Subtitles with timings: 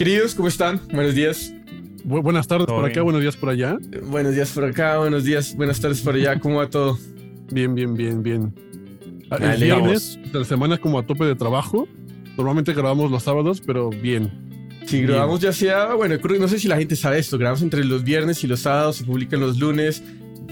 [0.00, 0.80] Queridos, ¿cómo están?
[0.94, 1.52] Buenos días.
[2.04, 3.76] buenas tardes por acá, buenos días por allá.
[4.04, 6.40] Buenos días por acá, buenos días, buenas tardes por allá.
[6.40, 6.98] ¿Cómo va todo?
[7.52, 8.54] Bien, bien, bien, bien.
[9.38, 11.86] El viernes, la semana como a tope de trabajo.
[12.38, 14.78] Normalmente grabamos los sábados, pero bien.
[14.86, 18.02] Sí, grabamos ya sea, bueno, no sé si la gente sabe esto, grabamos entre los
[18.02, 20.02] viernes y los sábados, se publican los lunes.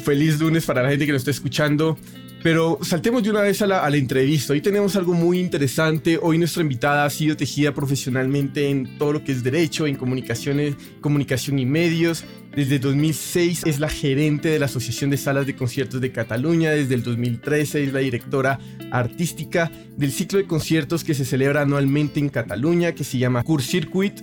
[0.04, 1.96] Feliz lunes para la gente que nos está escuchando.
[2.42, 4.52] Pero saltemos de una vez a la, a la, entrevista.
[4.52, 6.20] Hoy tenemos algo muy interesante.
[6.22, 10.76] Hoy nuestra invitada ha sido tejida profesionalmente en todo lo que es derecho, en comunicaciones,
[11.00, 12.24] comunicación y medios.
[12.54, 16.70] Desde 2006 es la gerente de la Asociación de Salas de Conciertos de Cataluña.
[16.70, 18.60] Desde el 2013 es la directora
[18.92, 23.62] artística del ciclo de conciertos que se celebra anualmente en Cataluña, que se llama Cur
[23.62, 24.14] Circuit.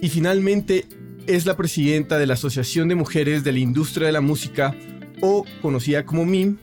[0.00, 0.86] Y finalmente
[1.26, 4.76] es la presidenta de la Asociación de Mujeres de la Industria de la Música,
[5.20, 6.58] o conocida como MIM,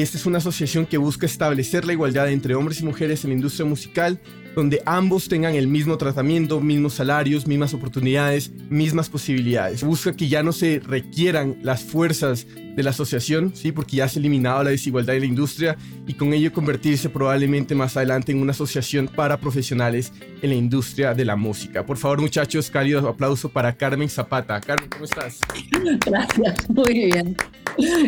[0.00, 3.36] esta es una asociación que busca establecer la igualdad entre hombres y mujeres en la
[3.36, 4.18] industria musical,
[4.54, 9.82] donde ambos tengan el mismo tratamiento, mismos salarios, mismas oportunidades, mismas posibilidades.
[9.82, 13.70] Busca que ya no se requieran las fuerzas de la asociación, ¿sí?
[13.70, 17.74] porque ya se ha eliminado la desigualdad en la industria y con ello convertirse probablemente
[17.74, 21.84] más adelante en una asociación para profesionales en la industria de la música.
[21.84, 24.58] Por favor, muchachos, cálido aplauso para Carmen Zapata.
[24.60, 25.38] Carmen, ¿cómo estás?
[26.06, 27.36] Gracias, muy bien.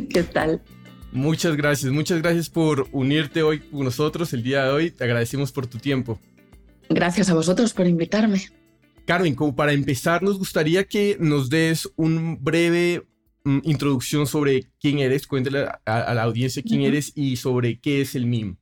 [0.09, 0.62] ¿Qué tal?
[1.15, 4.91] Muchas gracias, muchas gracias por unirte hoy con nosotros el día de hoy.
[4.91, 6.19] Te agradecemos por tu tiempo.
[6.89, 8.43] Gracias a vosotros por invitarme.
[9.06, 13.06] Carmen, como para empezar, nos gustaría que nos des un breve
[13.45, 18.17] mm, introducción sobre quién eres, cuéntale a, la audiencia quién eres y sobre qué es
[18.17, 18.56] el MIM.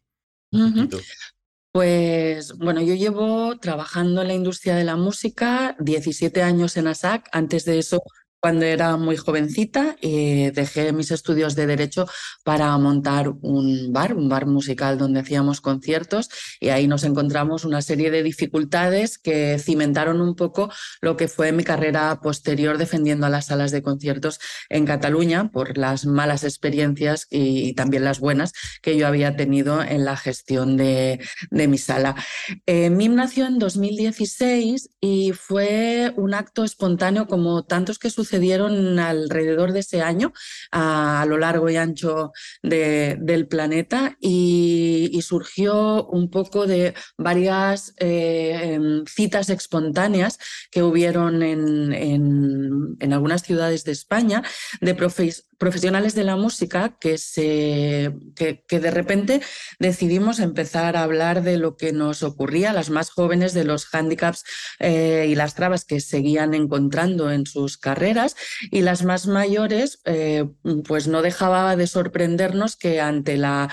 [1.72, 7.30] Pues bueno, yo llevo trabajando en la industria de la música 17 años en ASAC.
[7.32, 8.02] Antes de eso
[8.42, 12.08] cuando era muy jovencita y dejé mis estudios de derecho
[12.42, 17.82] para montar un bar, un bar musical donde hacíamos conciertos y ahí nos encontramos una
[17.82, 23.30] serie de dificultades que cimentaron un poco lo que fue mi carrera posterior defendiendo a
[23.30, 28.52] las salas de conciertos en Cataluña por las malas experiencias y, también las buenas
[28.82, 31.20] que yo había tenido en la gestión de,
[31.50, 32.16] de mi sala.
[32.66, 38.98] Eh, MIM nació en 2016 y fue un acto espontáneo como tantos que sucedieron sucedieron
[38.98, 40.32] alrededor de ese año
[40.70, 42.32] a, lo largo y ancho
[42.62, 50.38] del planeta y, surgió un poco de varias eh, em, citas espontáneas
[50.70, 54.42] que hubieron en, en, algunas ciudades de España
[54.80, 54.94] de
[55.62, 59.42] profesionales de la música que, se, que, de repente
[59.78, 64.42] decidimos empezar a hablar de lo que nos ocurría, las más jóvenes, de los hándicaps
[64.80, 68.21] eh, y las trabas que seguían encontrando en sus carreras
[68.70, 70.44] y las más mayores, eh,
[70.86, 73.68] pues no dejaba de sorprendernos que ante la,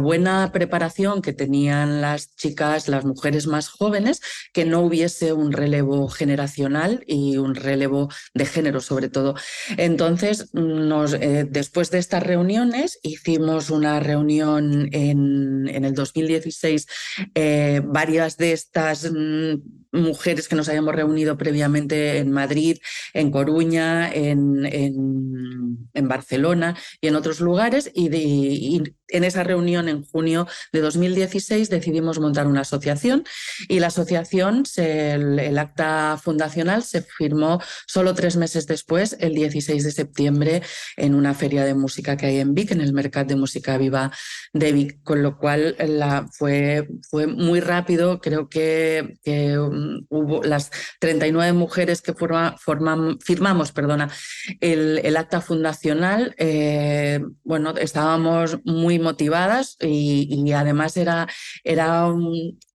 [0.00, 4.20] buena preparación que tenían las chicas, las mujeres más jóvenes,
[4.52, 9.34] que no hubiese un relevo generacional y un relevo de género sobre todo.
[9.76, 16.86] Entonces nos eh, después de estas reuniones, hicimos una reunión en, el 2016,
[17.34, 22.78] eh, varias de estas mm, mujeres que nos habíamos reunido previamente en Madrid,
[23.12, 27.90] en Coruña, en, en, Barcelona y en otros lugares.
[27.94, 28.82] Y,
[29.12, 33.24] en esa reunión en junio de 2016 decidimos montar una asociación
[33.68, 39.90] y la asociación, el, acta fundacional se firmó solo tres meses después, el 16 de
[39.90, 40.62] septiembre,
[40.96, 44.10] en una feria de música que hay en Vic, en el Mercat de Música Viva
[44.54, 45.76] de Vic, con lo cual
[46.32, 48.20] fue, fue muy rápido.
[48.20, 49.18] Creo que,
[50.08, 50.70] hubo las
[51.00, 52.56] 39 mujeres que forma,
[53.20, 54.10] firmamos perdona,
[54.60, 56.34] el, el acta fundacional.
[56.38, 61.26] Eh, bueno, estábamos muy motivadas y, además era,
[61.64, 62.06] era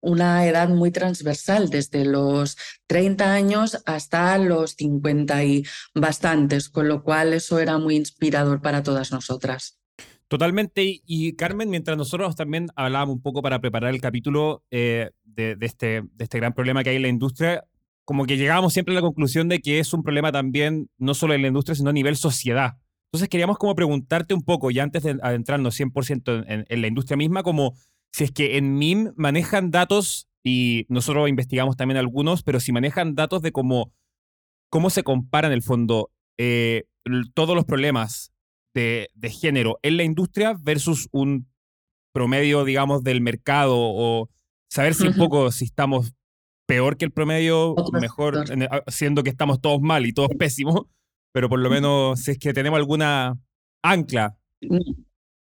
[0.02, 2.58] una edad muy transversal, desde los
[2.88, 8.84] 30 años hasta los 50 y bastantes, con lo cual eso era muy inspirador para
[8.84, 9.78] todas nosotras.
[10.28, 11.02] Totalmente.
[11.06, 16.02] Y, Carmen, mientras nosotros también hablábamos un poco para preparar el capítulo eh, de, este,
[16.02, 17.64] de este gran problema que hay en la industria,
[18.04, 21.34] como que llegábamos siempre a la conclusión de que es un problema también no solo
[21.34, 22.78] en la industria, sino a nivel sociedad.
[23.08, 27.44] Entonces queríamos como preguntarte un poco, ya antes de adentrarnos 100% en, la industria misma,
[27.44, 27.76] como
[28.12, 33.16] si es que en MIM manejan datos, y nosotros investigamos también algunos, pero si manejan
[33.16, 33.94] datos de cómo,
[34.70, 36.86] cómo se comparan en el fondo eh,
[37.34, 38.32] todos los problemas
[38.82, 41.48] de, género en la industria versus un
[42.14, 44.30] promedio, digamos, del mercado, o
[44.70, 46.14] saber si un poco si estamos
[46.68, 48.46] peor que el promedio, mejor,
[48.88, 50.82] siendo que estamos todos mal y todos pésimos,
[51.34, 53.38] pero por lo menos si es que tenemos alguna
[53.84, 54.38] ancla.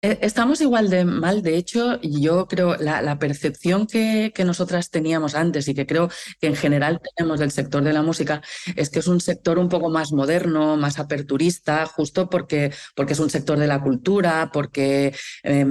[0.04, 1.42] E, estamos igual de mal.
[1.42, 6.10] De hecho, yo creo la, la percepción que, que, nosotras teníamos antes y que creo
[6.40, 8.42] que en general tenemos del sector de la música
[8.76, 13.18] es que es un sector un poco más moderno, más aperturista, justo porque, porque es
[13.18, 15.14] un sector de la cultura, porque...
[15.42, 15.64] Eh,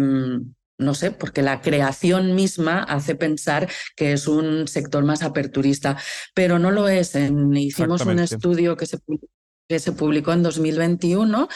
[0.79, 5.97] no sé, porque la creación misma hace pensar que es un sector más aperturista,
[6.33, 7.13] pero no lo es.
[7.15, 8.97] hicimos un estudio que se
[9.67, 11.47] que se publicó en 2021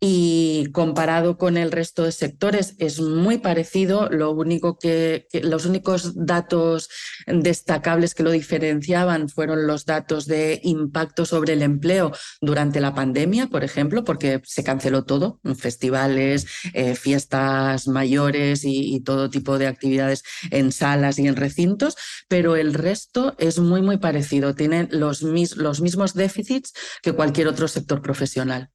[0.00, 4.08] y comparado con el resto de sectores es muy parecido.
[4.10, 6.88] Lo único que, los únicos datos
[7.26, 13.48] destacables que lo diferenciaban fueron los datos de impacto sobre el empleo durante la pandemia,
[13.48, 20.24] por ejemplo, porque se canceló todo, festivales, eh, fiestas mayores y, todo tipo de actividades
[20.50, 21.96] en salas y en recintos,
[22.28, 24.54] pero el resto es muy, muy parecido.
[24.54, 26.72] Tienen los, mis, los mismos déficits
[27.02, 28.70] que cualquier otro otro sector profesional.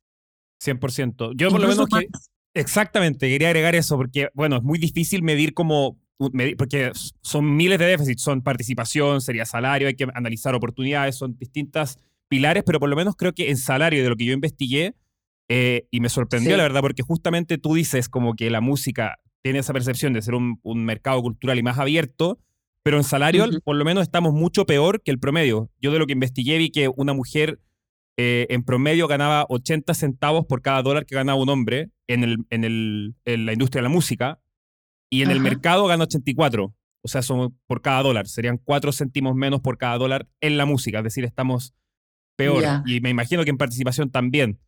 [0.63, 1.33] 100%.
[1.35, 2.07] Yo por lo menos que,
[2.53, 5.99] exactamente, quería agregar eso porque, bueno, es muy difícil medir como,
[6.57, 6.91] porque
[7.21, 11.97] son miles de déficits, son participación, sería salario, hay que analizar oportunidades, son distintas
[12.27, 14.95] pilares, pero por lo menos creo que en salario de lo que yo investigué,
[15.49, 19.59] eh, y me sorprendió la verdad, porque justamente tú dices como que la música tiene
[19.59, 22.39] esa percepción de ser un, mercado cultural y más abierto,
[22.83, 25.69] pero en salario por lo menos estamos mucho peor que el promedio.
[25.81, 27.59] Yo de lo que investigué vi que una mujer
[28.17, 32.37] eh, en promedio ganaba 80 centavos por cada dólar que ganaba un hombre en, el,
[32.49, 34.39] en, el, en la industria de la música
[35.09, 36.73] y en el mercado gana 84.
[37.03, 38.27] O sea, son por cada dólar.
[38.27, 40.99] Serían 4 céntimos menos por cada dólar en la música.
[40.99, 41.73] Es decir, estamos
[42.37, 42.63] peor.
[42.85, 44.59] Y me imagino que en participación también.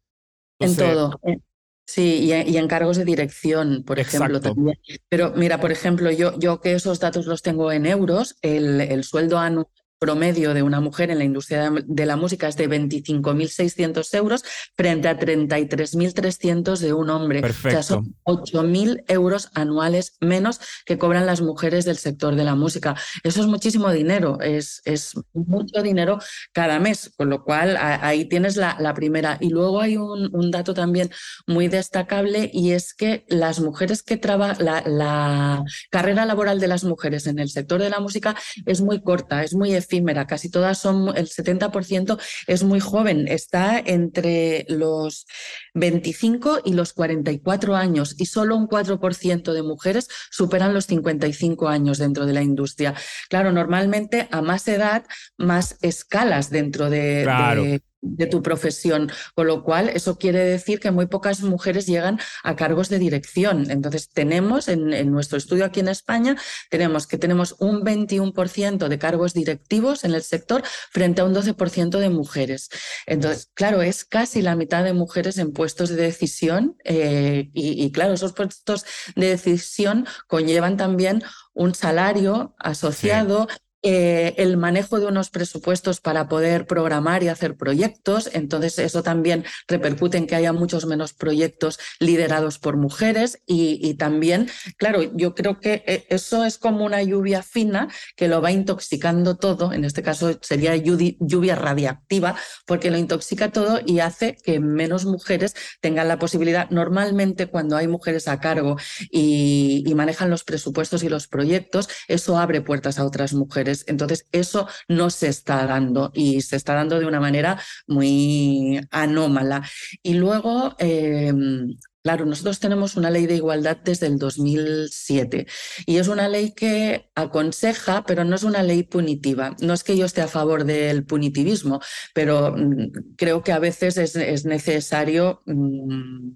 [0.59, 1.19] en todo.
[1.23, 1.37] Eh,
[1.85, 4.77] sí, y, en cargos de dirección, por ejemplo, también.
[5.09, 9.03] Pero mira, por ejemplo, yo, yo que esos datos los tengo en euros, el, el
[9.03, 9.67] sueldo anual
[10.03, 14.43] promedio de una mujer en la industria de la música es de 25.600 euros
[14.75, 17.39] frente a 33.300 de un hombre.
[17.39, 17.69] Perfecto.
[17.69, 22.55] O sea, son 8.000 euros anuales menos que cobran las mujeres del sector de la
[22.55, 22.97] música.
[23.23, 26.19] Eso es muchísimo dinero, es, es mucho dinero
[26.51, 29.37] cada mes, con lo cual ahí tienes la, la primera.
[29.39, 31.11] Y luego hay un, un, dato también
[31.47, 36.83] muy destacable y es que las mujeres que trabajan, la, la carrera laboral de las
[36.83, 38.35] mujeres en el sector de la música
[38.65, 39.92] es muy corta, es muy eficaz
[40.27, 45.25] casi todas son, el 70% es muy joven, está entre los
[45.73, 51.97] 25 y los 44 años y solo un 4% de mujeres superan los 55 años
[51.97, 52.95] dentro de la industria.
[53.29, 55.05] Claro, normalmente a más edad,
[55.37, 60.91] más escalas dentro de, de de tu profesión, con lo cual eso quiere decir que
[60.91, 63.71] muy pocas mujeres llegan a cargos de dirección.
[63.71, 66.35] Entonces tenemos en, nuestro estudio aquí en España,
[66.69, 71.97] tenemos que tenemos un 21% de cargos directivos en el sector frente a un 12%
[71.97, 72.69] de mujeres.
[73.05, 78.13] Entonces, claro, es casi la mitad de mujeres en puestos de decisión eh, y, claro,
[78.13, 78.85] esos puestos
[79.15, 81.23] de decisión conllevan también
[81.53, 83.47] un salario asociado,
[83.85, 88.29] eh, el manejo de unos presupuestos para poder programar y hacer proyectos.
[88.31, 94.49] Entonces, eso también repercute en que haya muchos menos proyectos liderados por mujeres y, también,
[94.77, 99.35] claro, yo creo que eh, eso es como una lluvia fina que lo va intoxicando
[99.35, 99.73] todo.
[99.73, 105.55] En este caso sería lluvia radiactiva porque lo intoxica todo y hace que menos mujeres
[105.81, 106.69] tengan la posibilidad.
[106.69, 108.77] Normalmente, cuando hay mujeres a cargo
[109.11, 114.67] y manejan los presupuestos y los proyectos, eso abre puertas a otras mujeres entonces, eso
[114.87, 119.63] no se está dando y se está dando de una manera muy anómala.
[120.01, 125.47] Y luego, em, Claro, nosotros tenemos una ley de igualdad desde el 2007
[125.85, 129.55] y es una ley que aconseja, pero no es una ley punitiva.
[129.61, 131.79] No es que yo esté a favor del punitivismo,
[132.13, 136.31] pero mm, creo que a veces es, necesario mm,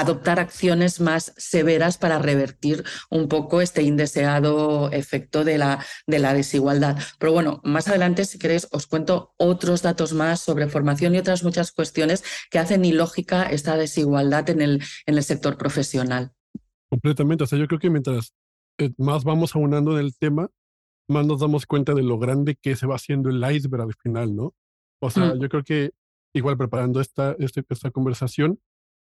[0.00, 6.34] adoptar acciones más severas para revertir un poco este indeseado efecto de la, de la
[6.34, 6.98] desigualdad.
[7.18, 11.44] Pero bueno, más adelante, si queréis, os cuento otros datos más sobre formación y otras
[11.44, 16.32] muchas cuestiones que hacen ilógica esta desigualdad en el, en el sector profesional.
[16.88, 17.44] Completamente.
[17.44, 18.34] O sea, yo creo que mientras
[18.78, 20.48] eh, más vamos aunando en el tema,
[21.08, 24.34] más nos damos cuenta de lo grande que se va haciendo el iceberg al final,
[24.34, 24.54] ¿no?
[25.00, 25.40] O sea, mm.
[25.40, 25.90] yo creo que
[26.34, 28.60] igual preparando esta, este, esta conversación,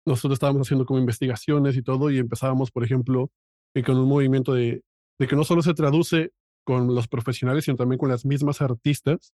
[0.07, 3.31] nosotros estábamos haciendo como investigaciones y todo y empezábamos, por ejemplo,
[3.75, 4.83] eh, con un movimiento de,
[5.19, 6.31] de, que no solo se traduce
[6.65, 9.33] con los profesionales, sino también con las mismas artistas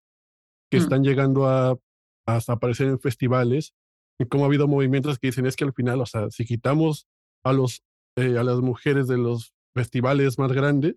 [0.72, 0.82] que mm.
[0.82, 1.77] están llegando a,
[2.25, 3.74] hasta aparecer en festivales
[4.20, 7.08] y cómo ha habido movimientos que dicen es que al final, o sea, si quitamos
[7.44, 7.84] a, los,
[8.15, 10.96] eh, a las mujeres de los festivales más grandes,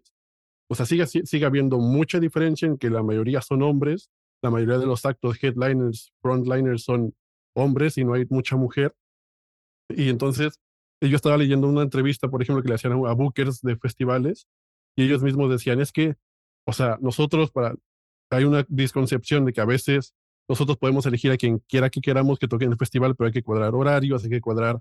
[0.68, 4.11] o sea, sigue, sigue habiendo mucha diferencia en que la mayoría son hombres,
[4.42, 7.14] la mayoría de los actos headliners, frontliners son
[7.54, 8.95] hombres y no hay mucha mujer.
[9.88, 10.61] Y entonces,
[11.00, 14.47] yo estaba leyendo una entrevista, por ejemplo, que le hacían a bookers de festivales
[14.97, 16.16] y ellos mismos decían, es que,
[16.66, 17.75] o sea, nosotros para,
[18.31, 20.14] hay una disconcepción de que a veces
[20.49, 23.33] nosotros podemos elegir a quien quiera que queramos que toque en el festival, pero hay
[23.33, 24.81] que cuadrar horarios, hay que cuadrar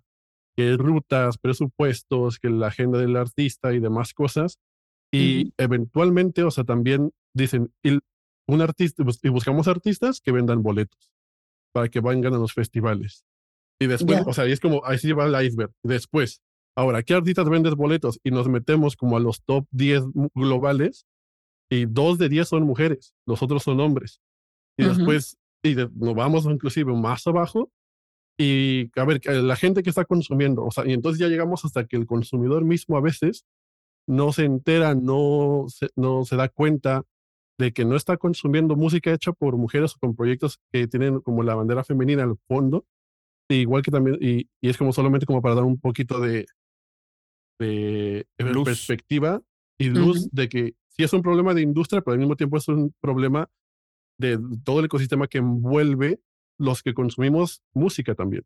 [0.58, 4.60] eh, rutas, presupuestos, que la agenda del artista y demás cosas.
[5.12, 7.74] Y eventualmente, o sea, también dicen,
[8.48, 11.12] un artista, y buscamos artistas que vendan boletos
[11.74, 13.26] para que vengan a los festivales.
[13.80, 15.72] Y después, o sea, y es como, ahí se lleva el iceberg.
[15.84, 16.42] Después,
[16.78, 18.20] ahora, ¿qué artistas vendes boletos?
[18.24, 20.04] Y nos metemos como a los top 10
[20.34, 21.06] globales
[21.70, 24.22] y dos de 10 son mujeres, los otros son hombres.
[24.78, 27.72] Y después, y nos vamos inclusive más abajo
[28.38, 31.86] y a ver, la gente que está consumiendo, o sea, y entonces ya llegamos hasta
[31.86, 33.46] que el consumidor mismo a veces
[34.08, 37.04] no se entera, no se, no se da cuenta
[37.58, 41.44] de que no está consumiendo música hecha por mujeres o con proyectos que tienen como
[41.44, 42.86] la bandera femenina al fondo,
[43.50, 46.46] igual que también, y, y, es como solamente como para dar un poquito de,
[47.60, 48.26] de
[48.64, 49.42] perspectiva
[49.78, 52.68] y luz de que sí es un problema de industria, pero al mismo tiempo es
[52.68, 53.50] un problema
[54.18, 56.20] de todo el ecosistema que envuelve
[56.58, 58.44] los que consumimos música también.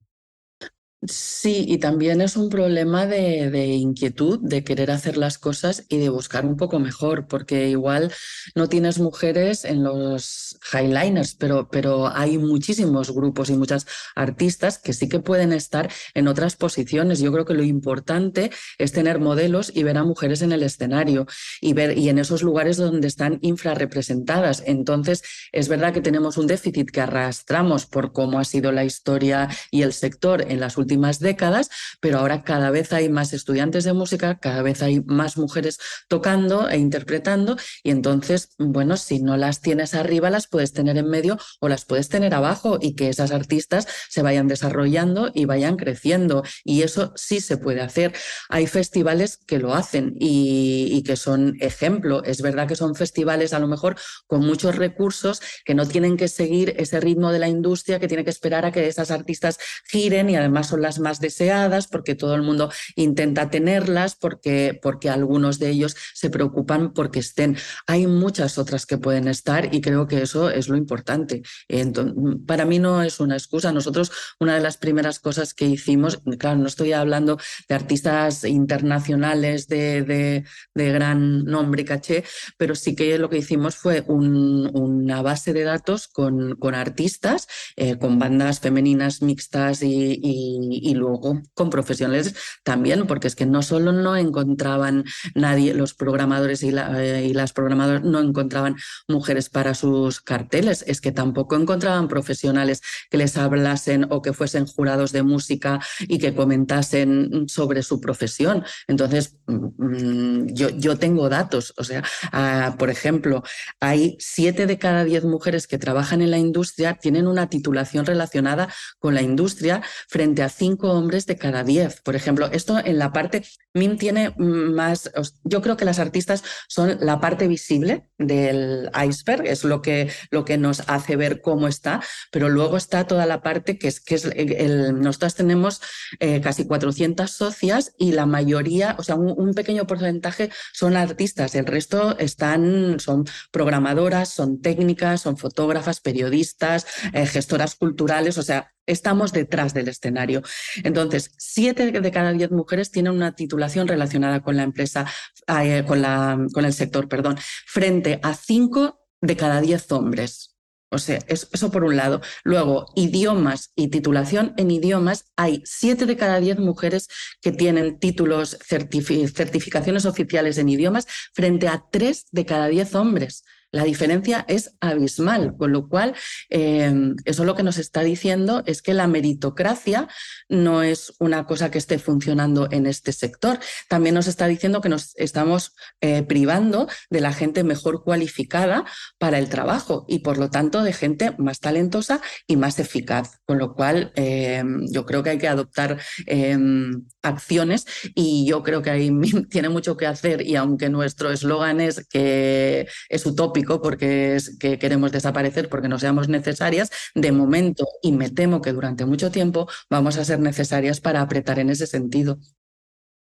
[1.08, 6.10] Sí, y también es un problema de, inquietud, de querer hacer las cosas y de
[6.10, 8.12] buscar un poco mejor, porque igual
[8.54, 14.92] no tienes mujeres en los highliners, pero, pero hay muchísimos grupos y muchas artistas que
[14.92, 17.20] sí que pueden estar en otras posiciones.
[17.22, 21.28] Yo creo que lo importante es tener modelos y ver a mujeres en el escenario
[21.62, 24.64] y ver y en esos lugares donde están infrarrepresentadas.
[24.66, 29.48] Entonces, es verdad que tenemos un déficit que arrastramos por cómo ha sido la historia
[29.72, 31.70] y el sector en las últimas últimas décadas,
[32.00, 35.78] pero ahora cada vez hay más estudiantes de música, cada vez hay más mujeres
[36.08, 41.08] tocando e interpretando y entonces, bueno, si no las tienes arriba, las puedes tener en
[41.08, 45.78] medio o las puedes tener abajo y que esas artistas se vayan desarrollando y vayan
[45.78, 46.44] creciendo.
[46.64, 48.14] Y eso sí se puede hacer.
[48.50, 52.24] Hay festivales que lo hacen y, que son ejemplo.
[52.24, 53.96] Es verdad que son festivales a lo mejor
[54.28, 58.24] con muchos recursos que no tienen que seguir ese ritmo de la industria, que tiene
[58.24, 62.36] que esperar a que esas artistas giren y además son las más deseadas, porque todo
[62.36, 67.58] el mundo intenta tenerlas, porque, porque algunos de ellos se preocupan porque estén.
[67.88, 71.42] Hay muchas otras que pueden estar y creo que eso es lo importante.
[71.68, 73.72] Entonces, para mí no es una excusa.
[73.72, 79.68] Nosotros, una de las primeras cosas que hicimos, claro, no estoy hablando de artistas internacionales
[79.68, 80.44] de, de,
[80.74, 82.24] de gran nombre caché,
[82.58, 87.48] pero sí que lo que hicimos fue un, una base de datos con, con artistas,
[87.76, 93.62] eh, con bandas femeninas mixtas y, y, luego con profesionales también, porque es que no
[93.62, 98.76] solo no encontraban nadie, los programadores y, eh, y las programadoras no encontraban
[99.08, 104.66] mujeres para sus carteles, es que tampoco encontraban profesionales que les hablasen o que fuesen
[104.66, 108.64] jurados de música y que comentasen sobre su profesión.
[108.88, 113.44] Entonces, mm, yo, yo tengo datos, o sea, ah, por ejemplo,
[113.80, 118.70] hay siete de cada diez mujeres que trabajan en la industria tienen una titulación relacionada
[119.00, 122.02] con la industria frente a cinco hombres de cada diez.
[122.02, 125.10] Por ejemplo, esto en la parte, MIM tiene más,
[125.44, 130.46] yo creo que las artistas son la parte visible del iceberg, es lo que, lo
[130.46, 132.02] que nos hace ver cómo está,
[132.32, 135.82] pero luego está toda la parte que es, que es el, nosotros tenemos
[136.20, 141.66] eh, casi 400 socias y la mayoría, o sea, un, pequeño porcentaje son artistas, el
[141.66, 149.32] resto están, son programadoras, son técnicas, son fotógrafas, periodistas, eh, gestoras culturales, o sea, estamos
[149.32, 150.42] detrás del escenario.
[150.84, 155.06] Entonces, siete de cada diez mujeres tienen una titulación relacionada con la empresa,
[155.48, 160.56] eh, con, la, con el sector, perdón, frente a cinco de cada diez hombres.
[160.92, 162.20] O sea, eso por un lado.
[162.44, 165.26] Luego, idiomas y titulación en idiomas.
[165.36, 167.08] Hay siete de cada diez mujeres
[167.42, 171.06] que tienen títulos, certificaciones oficiales en idiomas,
[171.36, 173.44] frente a tres de cada diez hombres.
[173.72, 176.16] La diferencia es abismal, con lo cual
[176.50, 180.08] em, eso lo que nos está diciendo es que la meritocracia
[180.48, 183.60] no es una cosa que esté funcionando en este sector.
[183.88, 188.86] También nos está diciendo que nos estamos eh, privando de la gente mejor cualificada
[189.20, 193.40] para el trabajo y por lo tanto de gente más talentosa y más eficaz.
[193.46, 197.86] Con lo cual em, yo creo que hay que adoptar em, acciones
[198.16, 199.12] y yo creo que ahí
[199.50, 204.80] tiene mucho que hacer y aunque nuestro eslogan es que es utópico, porque es que
[204.80, 209.68] queremos desaparecer porque no seamos necesarias, de momento, y me temo que durante mucho tiempo
[209.90, 212.40] vamos a ser necesarias para apretar en ese sentido.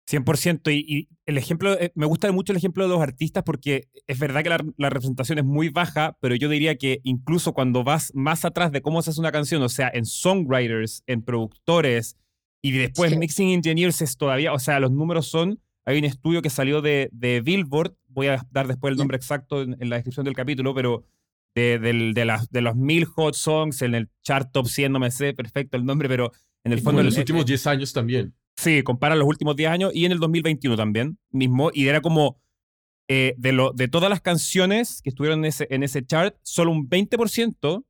[0.10, 0.72] 100%.
[0.72, 4.44] Y, el ejemplo, eh, me gusta mucho el ejemplo de los artistas porque es verdad
[4.44, 8.72] que la, representación es muy baja, pero yo diría que incluso cuando vas más atrás
[8.72, 12.18] de cómo se hace una canción, o sea, en songwriters, en productores,
[12.62, 16.50] Y después Mixing Engineers es todavía, o sea, los números son, hay un estudio que
[16.50, 20.36] salió de, de Billboard, voy a dar después el nombre exacto en, la descripción del
[20.36, 21.06] capítulo, pero
[21.56, 25.12] de, de, las, de los mil hot songs en el chart top 100, no me
[25.12, 26.32] sé perfecto el nombre, pero
[26.64, 27.02] en el fondo...
[27.02, 28.34] En los últimos 10 años también.
[28.58, 32.42] Sí, compara los últimos 10 años y en el 2021 también mismo, y era como...
[33.12, 36.72] Eh, de, lo, de todas las canciones que estuvieron en ese, en ese chart, solo
[36.72, 37.84] un 20%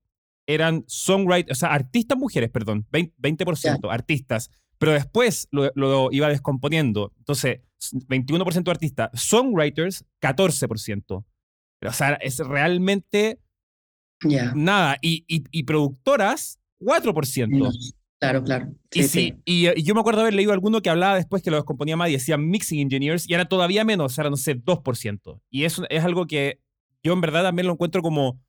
[0.47, 4.49] eran songwriters, o sea, artistas mujeres, perdón, 20%, artistas.
[4.79, 7.13] Pero después lo, iba descomponiendo.
[7.19, 7.59] Entonces,
[8.07, 11.25] 21% artistas, songwriters, 14%.
[11.79, 13.39] Pero, o sea, es realmente
[14.55, 14.97] nada.
[15.01, 17.71] Y, y, productoras, 4%.
[18.19, 18.73] Claro, claro.
[18.91, 21.95] y, sí, Y, yo me acuerdo haber leído alguno que hablaba después que lo descomponía
[21.95, 25.41] más y decía mixing engineers y era todavía menos, era, no sé, 2%.
[25.49, 26.59] Y eso es algo que
[27.03, 28.41] yo en verdad también lo encuentro como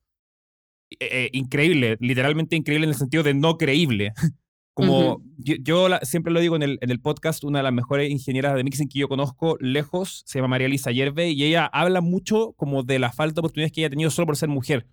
[0.90, 4.12] eh, eh, increíble, literalmente increíble en el sentido de no creíble.
[4.74, 8.54] Como yo, siempre lo digo en el, en el podcast, una de las mejores ingenieras
[8.54, 12.52] de mixing que yo conozco, lejos, se llama María Elisa Yerbe, y ella habla mucho
[12.56, 14.86] como de la falta de oportunidades que ella ha tenido solo por ser mujer.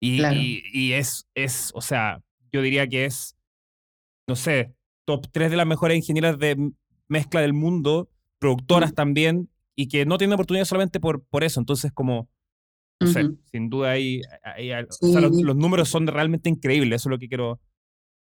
[0.00, 3.36] Y, y, es, es, o sea, yo diría que es,
[4.28, 4.74] no sé,
[5.06, 6.72] top 3 de las mejores ingenieras de
[7.08, 11.58] mezcla del mundo, productoras también, y que no tienen oportunidades solamente por, por eso.
[11.58, 12.28] Entonces, como,
[13.00, 14.20] no sé, sin duda ahí,
[15.00, 17.60] los, números son realmente increíbles, eso es lo que quiero...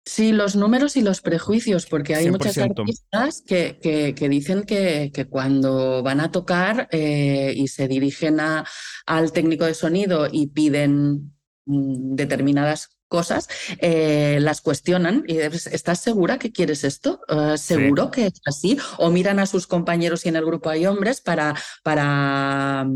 [0.06, 5.26] Sí, los números y los prejuicios, porque hay muchas artistas que, que, dicen que, que,
[5.30, 8.66] cuando van a tocar eh, y se dirigen a,
[9.06, 11.34] al técnico de sonido y piden
[11.66, 17.22] mm, determinadas cosas, eh, las cuestionan y ¿estás segura que quieres esto?
[17.30, 18.78] Eh, ¿Seguro que es así?
[18.98, 22.88] O miran a sus compañeros y en el grupo hay hombres para, para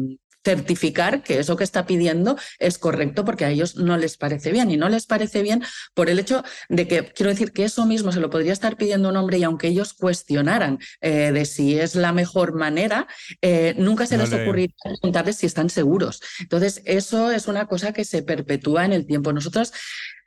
[0.48, 4.72] certificar que eso que está pidiendo es correcto porque a ellos no les parece bien
[4.72, 5.62] y no les parece bien
[5.94, 9.10] por el hecho de que quiero decir que eso mismo se lo podría estar pidiendo
[9.10, 13.08] un hombre y aunque ellos cuestionaran eh, de si es la mejor manera,
[13.42, 16.22] eh, nunca se les ocurriría preguntarles si están seguros.
[16.40, 19.34] Entonces, eso es una cosa que se perpetúa en el tiempo.
[19.34, 19.74] Nosotros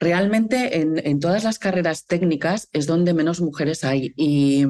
[0.01, 4.65] realmente en, todas las carreras técnicas es donde menos mujeres hay y,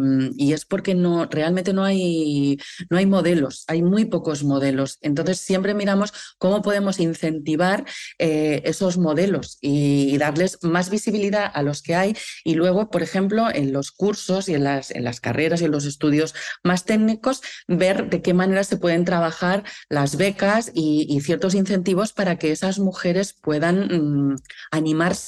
[0.52, 2.58] es porque no, realmente no hay,
[2.90, 4.98] no hay modelos, hay muy pocos modelos.
[5.00, 7.84] Entonces siempre miramos cómo podemos incentivar
[8.18, 13.48] eh, esos modelos y, darles más visibilidad a los que hay y luego, por ejemplo,
[13.50, 18.20] en los cursos y en las, carreras y en los estudios más técnicos, ver de
[18.20, 24.32] qué manera se pueden trabajar las becas y, ciertos incentivos para que esas mujeres puedan
[24.32, 24.36] mm,
[24.72, 25.19] animarse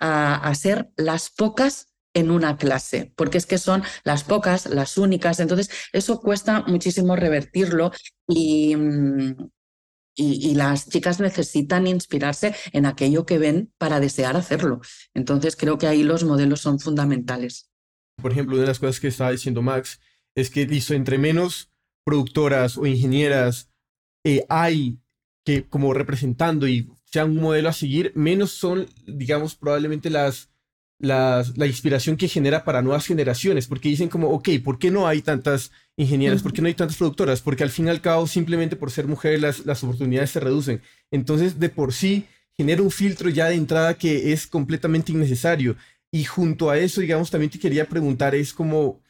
[0.00, 5.40] a, ser las pocas en una clase, porque es que son las pocas, las únicas.
[5.40, 7.90] Entonces, eso cuesta muchísimo revertirlo
[8.28, 9.50] y, mm,
[10.16, 14.80] y, las chicas necesitan inspirarse en aquello que ven para desear hacerlo.
[15.12, 17.68] Entonces, creo que ahí los modelos son fundamentales.
[18.22, 20.00] Por ejemplo, una de las cosas que estaba diciendo Max
[20.36, 21.72] es que, listo, entre menos
[22.04, 23.70] productoras o ingenieras
[24.24, 24.98] eh, hay
[25.44, 30.48] que como representando y sea un modelo a seguir, menos son, digamos, probablemente las,
[30.98, 35.06] las, la inspiración que genera para nuevas generaciones, porque dicen como, ok, ¿por qué no
[35.06, 36.42] hay tantas ingenieras?
[36.42, 37.40] ¿Por qué no hay tantas productoras?
[37.40, 40.82] Porque al fin y al cabo, simplemente por ser mujeres, las, las oportunidades se reducen.
[41.12, 45.76] Entonces, de por sí, genera un filtro ya de entrada que es completamente innecesario.
[46.10, 49.00] Y junto a eso, digamos, también te quería preguntar, es como,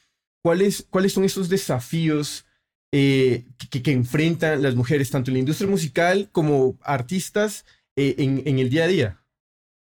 [0.42, 2.44] ¿cuáles, cuáles son esos desafíos
[2.92, 7.64] eh, que, que, enfrentan las mujeres, tanto en la industria musical como artistas,
[7.96, 9.20] eh, en, el día a día?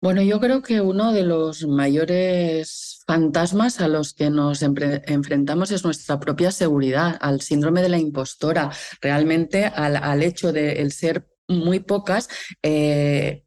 [0.01, 5.83] Bueno, yo creo que uno de los mayores fantasmas a los que nos enfrentamos es
[5.83, 11.81] nuestra propia seguridad, al síndrome de la impostora, realmente al, hecho de el ser muy
[11.81, 12.29] pocas.
[12.63, 13.45] Eh,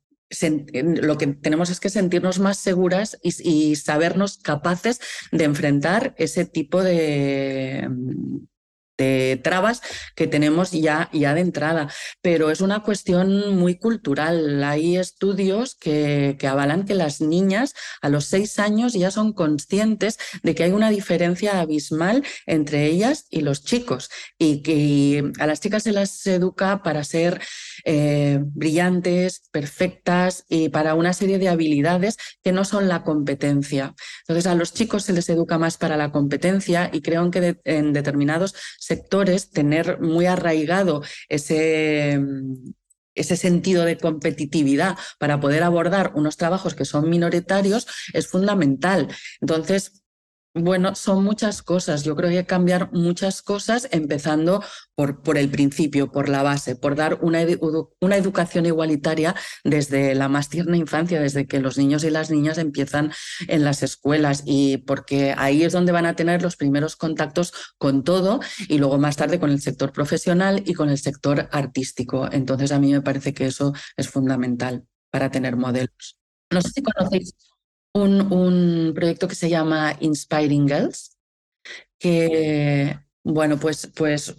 [0.71, 4.99] lo que tenemos es que sentirnos más seguras y sabernos capaces
[5.31, 7.87] de enfrentar ese tipo de,
[8.97, 9.81] de trabas
[10.15, 11.89] que tenemos ya, ya de entrada.
[12.21, 14.63] Pero es una cuestión muy cultural.
[14.63, 20.17] Hay estudios que, que, avalan que las niñas a los seis años ya son conscientes
[20.43, 25.59] de que hay una diferencia abismal entre ellas y los chicos y que a las
[25.59, 27.41] chicas se las educa para ser
[27.85, 33.95] eh, brillantes, perfectas y para una serie de habilidades que no son la competencia.
[34.21, 37.93] Entonces a los chicos se les educa más para la competencia y creo que en
[37.93, 38.55] determinados
[38.87, 42.19] sectores tener muy arraigado ese
[43.17, 49.07] ese sentido de competitividad para poder abordar unos trabajos que son minoritarios es fundamental.
[49.41, 50.03] Entonces,
[50.59, 52.03] Bueno, son muchas cosas.
[52.03, 54.63] Yo creo que hay que cambiar muchas cosas, empezando
[54.95, 57.45] por, por el principio, por la base, por dar una,
[57.99, 62.57] una, educación igualitaria desde la más tierna infancia, desde que los niños y las niñas
[62.57, 63.11] empiezan
[63.47, 68.03] en las escuelas y porque ahí es donde van a tener los primeros contactos con
[68.03, 72.29] todo y luego más tarde con el sector profesional y con el sector artístico.
[72.31, 76.19] Entonces a mí me parece que eso es fundamental para tener modelos.
[76.49, 77.35] No sé si conocéis
[77.97, 81.17] un, proyecto que se llama Inspiring Girls,
[81.99, 84.33] que bueno, pues, pues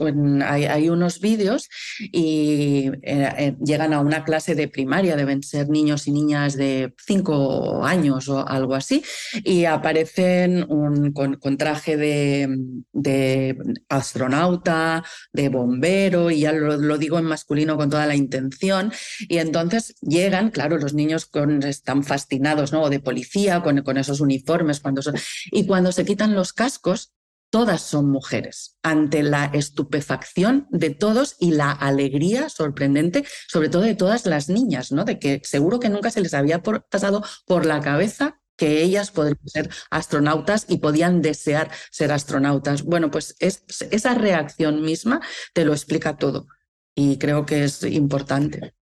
[0.44, 1.68] hay, unos vídeos
[2.00, 6.94] y eh, eh, llegan a una clase de primaria, deben ser niños y niñas de
[6.96, 9.04] cinco años o algo así,
[9.44, 10.66] y aparecen
[11.12, 13.56] con, traje de,
[13.90, 19.96] astronauta, de bombero, y ya lo, digo en masculino con toda la intención, y entonces
[20.00, 21.30] llegan, claro, los niños
[21.66, 22.82] están fascinados, ¿no?
[22.82, 25.16] O de policía, con, con esos uniformes, cuando son,
[25.50, 27.12] y cuando se quitan los cascos,
[27.50, 33.94] todas son mujeres, ante la estupefacción de todos y la alegría sorprendente, sobre todo de
[33.94, 35.04] todas las niñas, ¿no?
[35.04, 39.38] De que seguro que nunca se les había pasado por la cabeza que ellas podrían
[39.46, 42.82] ser astronautas y podían desear ser astronautas.
[42.82, 45.20] Bueno, pues esa reacción misma
[45.54, 46.48] te lo explica todo
[46.94, 48.74] y creo que es importante.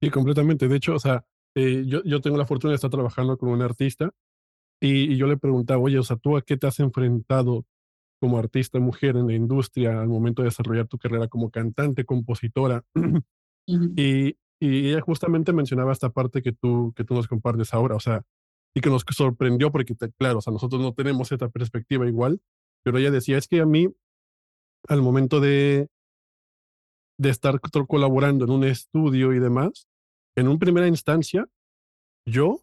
[0.00, 0.68] Sí, completamente.
[0.68, 1.24] De hecho, o sea,
[1.56, 4.10] eh, yo, tengo la fortuna de estar trabajando con un artista
[4.80, 7.66] y, yo le preguntaba, oye, o sea, ¿tú a qué te has enfrentado
[8.20, 12.84] como artista mujer en la industria al momento de desarrollar tu carrera como cantante, compositora.
[13.66, 18.00] y, y, ella justamente mencionaba esta parte que tú, que tú nos compartes ahora, o
[18.00, 18.24] sea,
[18.74, 22.40] y que nos sorprendió porque, claro, o sea, nosotros no tenemos esta perspectiva igual,
[22.84, 23.88] pero ella decía, es que a mí,
[24.88, 25.88] al momento de,
[27.18, 29.88] de estar colaborando en un estudio y demás,
[30.36, 31.48] en una primera instancia,
[32.26, 32.62] yo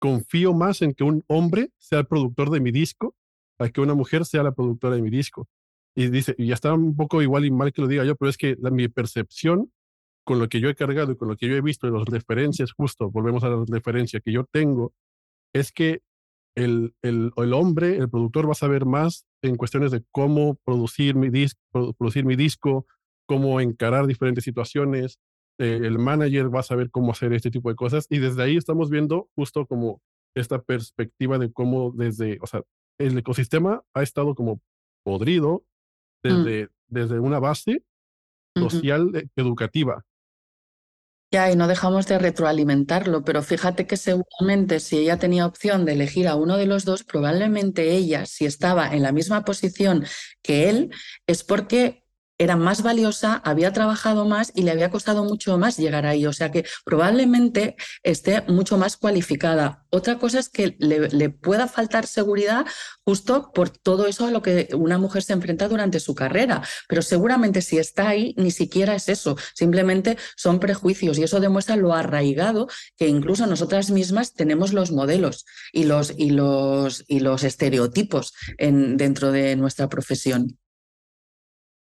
[0.00, 3.14] confío más en que un hombre sea el productor de mi disco
[3.60, 5.48] a que una mujer sea la productora de mi disco.
[5.94, 8.30] Y dice, y ya está un poco igual y mal que lo diga yo, pero
[8.30, 9.70] es que mi percepción
[10.24, 12.06] con lo que yo he cargado y con lo que yo he visto de las
[12.06, 14.92] referencias, justo, volvemos a la referencia que yo tengo,
[15.52, 16.00] es que
[16.56, 21.14] el, el, el hombre, el productor, va a saber más en cuestiones de cómo producir
[21.14, 22.86] mi, disco, producir mi disco,
[23.26, 25.18] cómo encarar diferentes situaciones,
[25.58, 28.56] eh, el manager va a saber cómo hacer este tipo de cosas y desde ahí
[28.56, 30.00] estamos viendo justo como
[30.34, 32.62] esta perspectiva de cómo desde, o sea,
[33.00, 34.60] el ecosistema ha estado como
[35.02, 35.64] podrido
[36.22, 36.28] mm.
[36.28, 37.82] desde, desde una base
[38.56, 40.04] social e, educativa.
[41.32, 45.92] Ya, y no dejamos de retroalimentarlo, pero fíjate que seguramente si ella tenía opción de
[45.92, 50.04] elegir a uno de los dos, probablemente ella, si estaba en la misma posición
[50.42, 50.90] que él,
[51.28, 52.02] es porque
[52.40, 56.24] era más valiosa, había trabajado más y le había costado mucho más llegar ahí.
[56.24, 59.84] O sea que probablemente esté mucho más cualificada.
[59.90, 62.64] Otra cosa es que le, pueda faltar seguridad
[63.04, 66.62] justo por todo eso a lo que una mujer se enfrenta durante su carrera.
[66.88, 69.36] Pero seguramente si está ahí, ni siquiera es eso.
[69.54, 75.44] Simplemente son prejuicios y eso demuestra lo arraigado que incluso nosotras mismas tenemos los modelos
[75.74, 80.56] y los, y los, y los estereotipos en, dentro de nuestra profesión.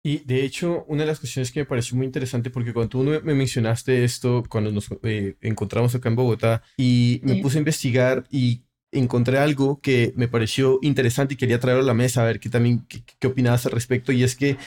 [0.10, 3.04] Y de hecho, una de las cuestiones que me pareció muy interesante, porque cuando tú
[3.04, 8.26] me mencionaste esto, cuando nos eh, encontramos acá en Bogotá, y me puse a investigar
[8.32, 12.40] y encontré algo que me pareció interesante y quería traerlo a la mesa, a ver
[12.40, 14.58] qué también, qué, opinabas al respecto, y es que,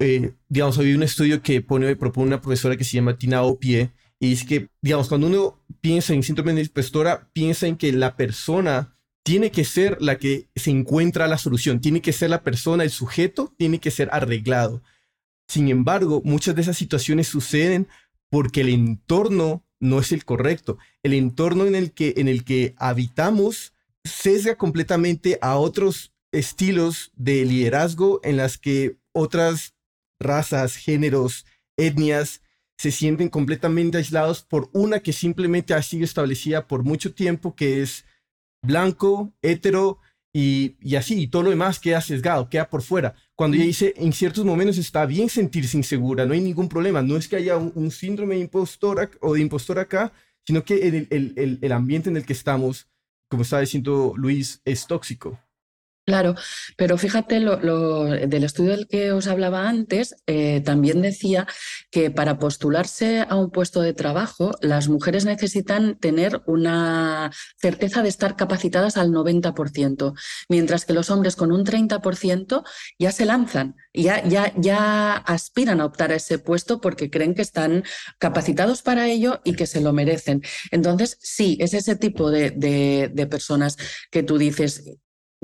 [0.00, 3.92] eh, digamos, había un estudio que pone, propone una profesora que se llama Tina Opie,
[4.18, 8.16] y dice que, digamos, cuando uno piensa en síndrome de impostora, piensa en que la
[8.16, 12.84] persona tiene que ser la que se encuentra la solución, tiene que ser la persona,
[12.84, 14.82] el sujeto, tiene que ser arreglado.
[15.48, 17.88] Sin embargo, muchas de esas situaciones suceden
[18.30, 20.78] porque el entorno no es el correcto.
[21.02, 23.72] El entorno en el que, en el que habitamos
[24.04, 29.74] sesga completamente a otros estilos de liderazgo en las que otras
[30.20, 32.42] razas, géneros, etnias
[32.76, 37.82] se sienten completamente aislados por una que simplemente ha sido establecida por mucho tiempo, que
[37.82, 38.04] es
[38.64, 39.98] blanco, hetero
[40.32, 43.14] y, y, así, y todo lo demás queda sesgado, queda por fuera.
[43.36, 47.16] Cuando ella dice, en ciertos momentos está bien sentirse insegura, no hay ningún problema, no
[47.16, 50.12] es que haya un, síndrome de impostor o de impostor acá,
[50.44, 52.88] sino que el, el, el ambiente en el que estamos,
[53.28, 55.38] como estaba diciendo Luis, es tóxico.
[56.06, 56.34] Claro,
[56.76, 61.46] pero fíjate, lo, del estudio del que os hablaba antes, eh, también decía
[61.90, 68.10] que para postularse a un puesto de trabajo, las mujeres necesitan tener una certeza de
[68.10, 70.12] estar capacitadas al 90%,
[70.50, 72.64] mientras que los hombres con un 30%
[72.98, 77.40] ya se lanzan, ya, ya, ya aspiran a optar a ese puesto porque creen que
[77.40, 77.82] están
[78.18, 80.42] capacitados para ello y que se lo merecen.
[80.70, 83.78] Entonces, sí, es ese tipo de, de personas
[84.10, 84.84] que tú dices,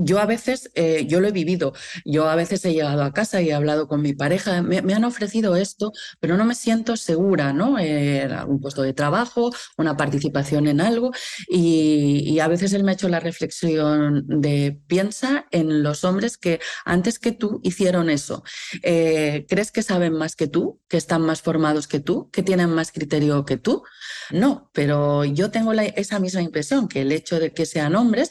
[0.03, 1.73] yo a veces, eh, yo lo he vivido,
[2.05, 5.05] yo a veces he llegado a casa y he hablado con mi pareja, me, han
[5.05, 7.79] ofrecido esto, pero no me siento segura, ¿no?
[7.79, 11.13] Eh, un puesto de trabajo, una participación en algo,
[11.49, 16.59] y, a veces él me ha hecho la reflexión de piensa en los hombres que
[16.87, 18.43] antes que tú hicieron eso.
[18.83, 22.71] Eh, ¿Crees que saben más que tú, que están más formados que tú, que tienen
[22.71, 23.83] más criterio que tú?
[24.31, 28.31] No, pero yo tengo esa misma impresión, que el hecho de que sean hombres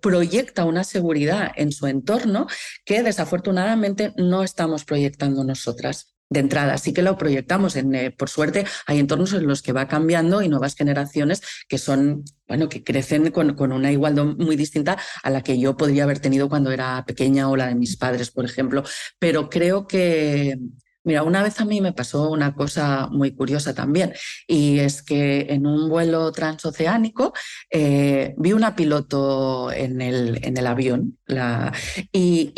[0.00, 2.46] proyecta una seguridad en su entorno
[2.84, 6.78] que desafortunadamente no estamos proyectando nosotras de entrada.
[6.78, 7.76] Sí que lo proyectamos.
[7.76, 11.76] En, eh, por suerte, hay entornos en los que va cambiando y nuevas generaciones que
[11.76, 16.04] son, bueno, que crecen con, con, una igualdad muy distinta a la que yo podría
[16.04, 18.84] haber tenido cuando era pequeña o la de mis padres, por ejemplo.
[19.18, 20.56] Pero creo que,
[21.02, 24.12] Mira, una vez a mí me pasó una cosa muy curiosa también,
[24.46, 27.32] y es que en un vuelo transoceánico
[27.70, 31.18] eh, vi una piloto en el, en el avión
[32.12, 32.52] y,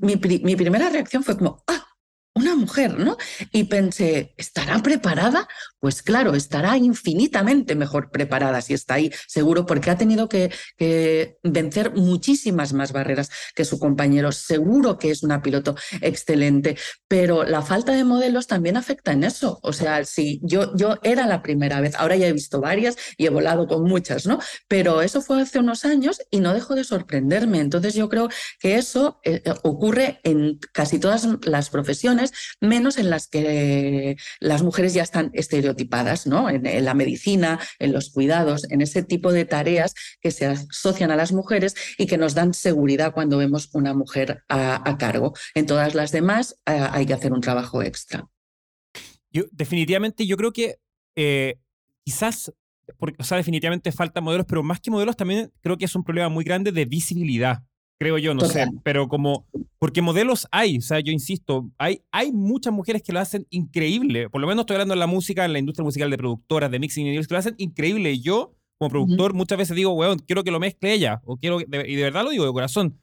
[0.00, 1.89] mi, mi, primera reacción fue como, ah,
[2.34, 3.16] una mujer, ¿no?
[3.52, 5.48] Y pensé, ¿estará preparada?
[5.80, 10.50] Pues claro, estará infinitamente mejor preparada si está ahí, seguro, porque ha tenido que,
[11.42, 14.32] vencer muchísimas más barreras que su compañero.
[14.32, 16.76] Seguro que es una piloto excelente,
[17.08, 19.58] pero la falta de modelos también afecta en eso.
[19.62, 23.26] O sea, si yo, yo era la primera vez, ahora ya he visto varias y
[23.26, 24.38] he volado con muchas, ¿no?
[24.68, 27.60] Pero eso fue hace unos años y no dejo de sorprenderme.
[27.60, 28.28] Entonces yo creo
[28.60, 32.19] que eso eh, ocurre en casi todas las profesiones,
[32.60, 35.90] menos en las que las mujeres ya están estereotipadas
[36.26, 36.48] ¿no?
[36.50, 41.16] En, la medicina, en los cuidados, en ese tipo de tareas que se asocian a
[41.16, 45.34] las mujeres y que nos dan seguridad cuando vemos una mujer a, cargo.
[45.54, 48.28] En todas las demás eh, hay que hacer un trabajo extra.
[49.32, 50.76] Yo, definitivamente, yo creo que
[51.16, 51.58] eh,
[52.04, 52.52] quizás,
[52.98, 56.28] o sea, definitivamente faltan modelos, pero más que modelos también creo que es un problema
[56.28, 57.62] muy grande de visibilidad
[58.00, 59.46] creo yo, no sé, pero como,
[59.78, 64.30] porque modelos hay, o sea, yo insisto, hay, hay muchas mujeres que lo hacen increíble,
[64.30, 66.78] por lo menos estoy hablando en la música, en la industria musical de productoras, de
[66.78, 70.42] mixing y que lo hacen increíble, y yo, como productor, muchas veces digo, weón, quiero
[70.42, 72.98] que lo mezcle ella, o quiero, y de verdad lo digo de corazón.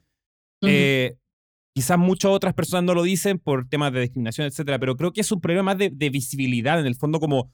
[0.62, 1.16] Eh,
[1.76, 5.20] quizás muchas otras personas no lo dicen por temas de discriminación, etcétera, pero creo que
[5.20, 7.52] es un problema más de, visibilidad, en el fondo, como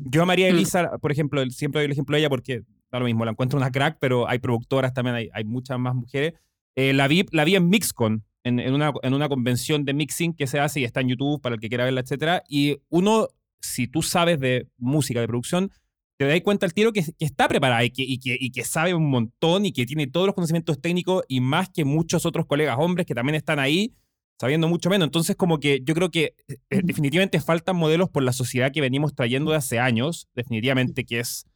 [0.00, 0.56] yo a María mm.
[0.56, 3.58] Elisa, por ejemplo, siempre doy el ejemplo de ella porque da lo mismo, la encuentro
[3.58, 6.32] una crack, pero hay productoras también, hay, hay muchas más mujeres
[6.76, 10.34] eh, la, vi, la vi en Mixcon, en, en, una, en una convención de mixing
[10.34, 12.44] que se hace y está en YouTube para el que quiera verla, etcétera.
[12.48, 13.28] Y uno,
[13.60, 15.72] si tú sabes de música, de producción,
[16.16, 18.94] te das cuenta al tiro que, está preparada y que, y, que, y que sabe
[18.94, 22.76] un montón y que tiene todos los conocimientos técnicos y más que muchos otros colegas
[22.78, 23.94] hombres que también están ahí
[24.38, 25.06] sabiendo mucho menos.
[25.06, 29.14] Entonces, como que yo creo que eh, definitivamente faltan modelos por la sociedad que venimos
[29.14, 31.46] trayendo de hace años, definitivamente que es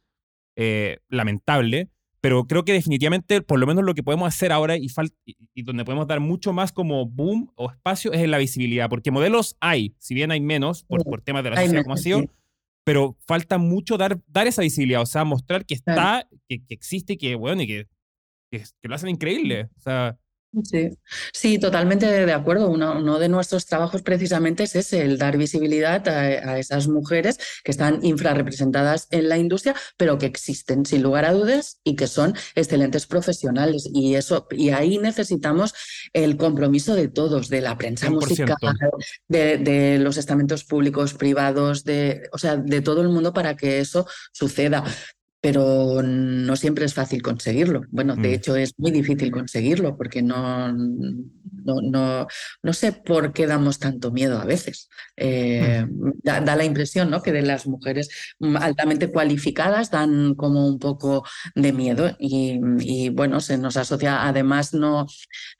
[0.55, 1.89] eh, lamentable.
[2.21, 4.87] Pero creo que definitivamente, por lo menos lo que podemos hacer ahora y,
[5.55, 9.09] y, donde podemos dar mucho más como boom o espacio es en la visibilidad, porque
[9.09, 12.23] modelos hay, si bien hay menos por, por temas de la sociedad como ha sido,
[12.85, 17.13] pero falta mucho dar, dar esa visibilidad, o sea, mostrar que está, que, que, existe
[17.13, 17.87] y que, bueno, y que,
[18.51, 19.69] que, que, lo hacen increíble.
[19.77, 20.19] O sea,
[20.63, 20.89] Sí,
[21.31, 22.69] sí, totalmente de acuerdo.
[22.69, 28.03] Uno, de nuestros trabajos precisamente es ese, el dar visibilidad a, esas mujeres que están
[28.03, 33.07] infrarrepresentadas en la industria, pero que existen sin lugar a dudas y que son excelentes
[33.07, 33.89] profesionales.
[33.93, 35.73] Y eso, y ahí necesitamos
[36.11, 38.57] el compromiso de todos, de la prensa musical,
[39.29, 43.79] de, de, los estamentos públicos, privados, de, o sea, de todo el mundo para que
[43.79, 44.83] eso suceda
[45.41, 47.81] pero no siempre es fácil conseguirlo.
[47.89, 48.33] Bueno, de mm.
[48.33, 50.71] hecho es muy difícil conseguirlo porque no,
[51.63, 52.27] no, no,
[52.63, 54.89] no sé por qué damos tanto miedo a veces.
[55.17, 56.11] Eh, mm.
[56.23, 57.21] da, la impresión ¿no?
[57.21, 58.09] que de las mujeres
[58.59, 61.23] altamente cualificadas dan como un poco
[61.55, 65.05] de miedo y, bueno, se nos asocia, además no,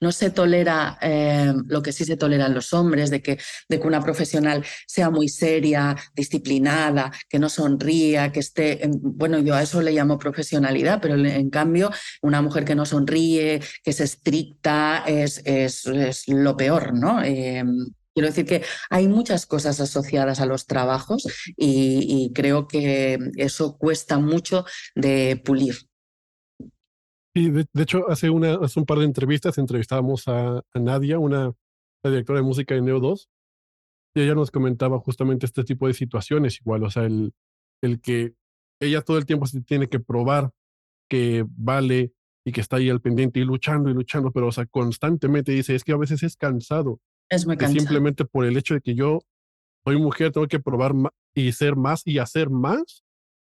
[0.00, 3.38] no se tolera eh, lo que sí se tolera en los hombres, de que,
[3.68, 9.54] de que una profesional sea muy seria, disciplinada, que no sonría, que esté, bueno, yo
[9.54, 14.00] a eso le llamo profesionalidad, pero en cambio una mujer que no sonríe, que es
[14.00, 15.84] estricta, es, es,
[16.28, 17.22] lo peor, ¿no?
[17.22, 21.26] Em, quiero decir que hay muchas cosas asociadas a los trabajos
[21.56, 25.76] y, creo que eso cuesta mucho de pulir.
[27.34, 31.52] Y de, hecho, hace, una, hace un par de entrevistas entrevistábamos a, Nadia, una
[32.04, 33.28] directora de música de Neo 2,
[34.14, 37.32] y ella nos comentaba justamente este tipo de situaciones igual, o sea, el,
[37.82, 38.34] el que
[38.80, 40.50] ella todo el tiempo se tiene que probar
[41.08, 42.12] que vale
[42.44, 45.74] y que está ahí al pendiente y luchando y luchando, pero o sea, constantemente dice,
[45.74, 47.00] es que a veces es cansado.
[47.28, 47.80] Es muy cansado.
[47.80, 49.20] Simplemente por el hecho de que yo
[49.84, 50.92] soy mujer, tengo que probar
[51.34, 53.04] y ser más y hacer más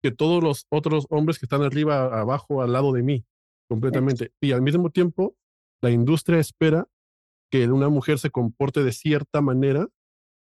[0.04, 3.26] que todos los otros hombres que están arriba, abajo, al lado de mí,
[3.68, 4.32] completamente.
[4.40, 5.36] Y al mismo tiempo,
[5.82, 6.88] la industria espera
[7.52, 9.88] que una mujer se comporte de cierta manera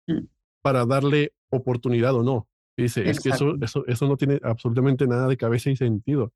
[0.07, 0.25] Mm.
[0.63, 2.47] para darle oportunidad o no.
[2.77, 6.33] Dice, es que eso, eso, eso no tiene absolutamente nada de cabeza y sentido.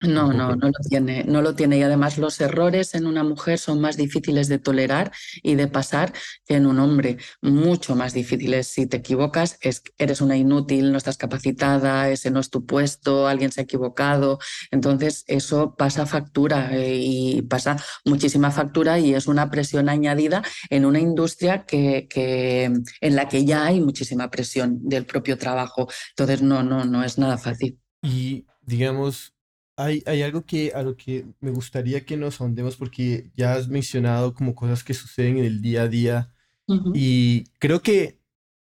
[0.00, 1.78] No, no, no lo tiene, no lo tiene.
[1.78, 5.10] Y además los errores en una mujer son más difíciles de tolerar
[5.42, 6.12] y de pasar
[6.44, 7.16] que en un hombre.
[7.40, 8.68] Mucho más difíciles.
[8.68, 13.26] Si te equivocas, es, eres una inútil, no estás capacitada, ese no es tu puesto,
[13.26, 14.38] alguien se ha equivocado.
[14.70, 20.84] Entonces eso pasa factura eh, y pasa muchísima factura y es una presión añadida en
[20.84, 25.88] una industria que, que, en la que ya hay muchísima presión del propio trabajo.
[26.10, 27.80] Entonces no, no, no es nada fácil.
[28.02, 29.35] Y digamos,
[29.76, 33.68] hay, hay algo que a lo que me gustaría que nos ahondemos porque ya has
[33.68, 36.32] mencionado como cosas que suceden en el día a día
[36.68, 36.92] Uh -huh.
[36.96, 38.18] y creo que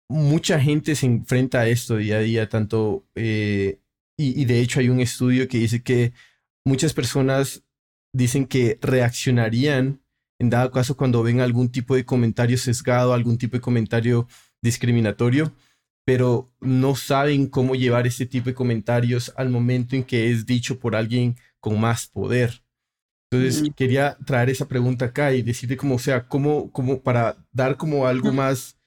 [0.09, 3.81] mucha gente se enfrenta a esto día a día, tanto, eh,
[4.17, 6.13] y, y de hecho hay un estudio que dice que
[6.65, 7.63] muchas personas
[8.13, 10.01] dicen que reaccionarían
[10.39, 14.27] en dado caso cuando ven algún tipo de comentario sesgado, algún tipo de comentario
[14.61, 15.53] discriminatorio,
[16.09, 20.79] pero no saben cómo llevar ese tipo de comentarios al momento en que es dicho
[20.79, 22.63] por alguien con más poder.
[23.31, 23.73] Entonces, Mm.
[23.75, 28.07] quería traer esa pregunta acá y decirte como, o sea, cómo, cómo para dar como
[28.07, 28.79] algo más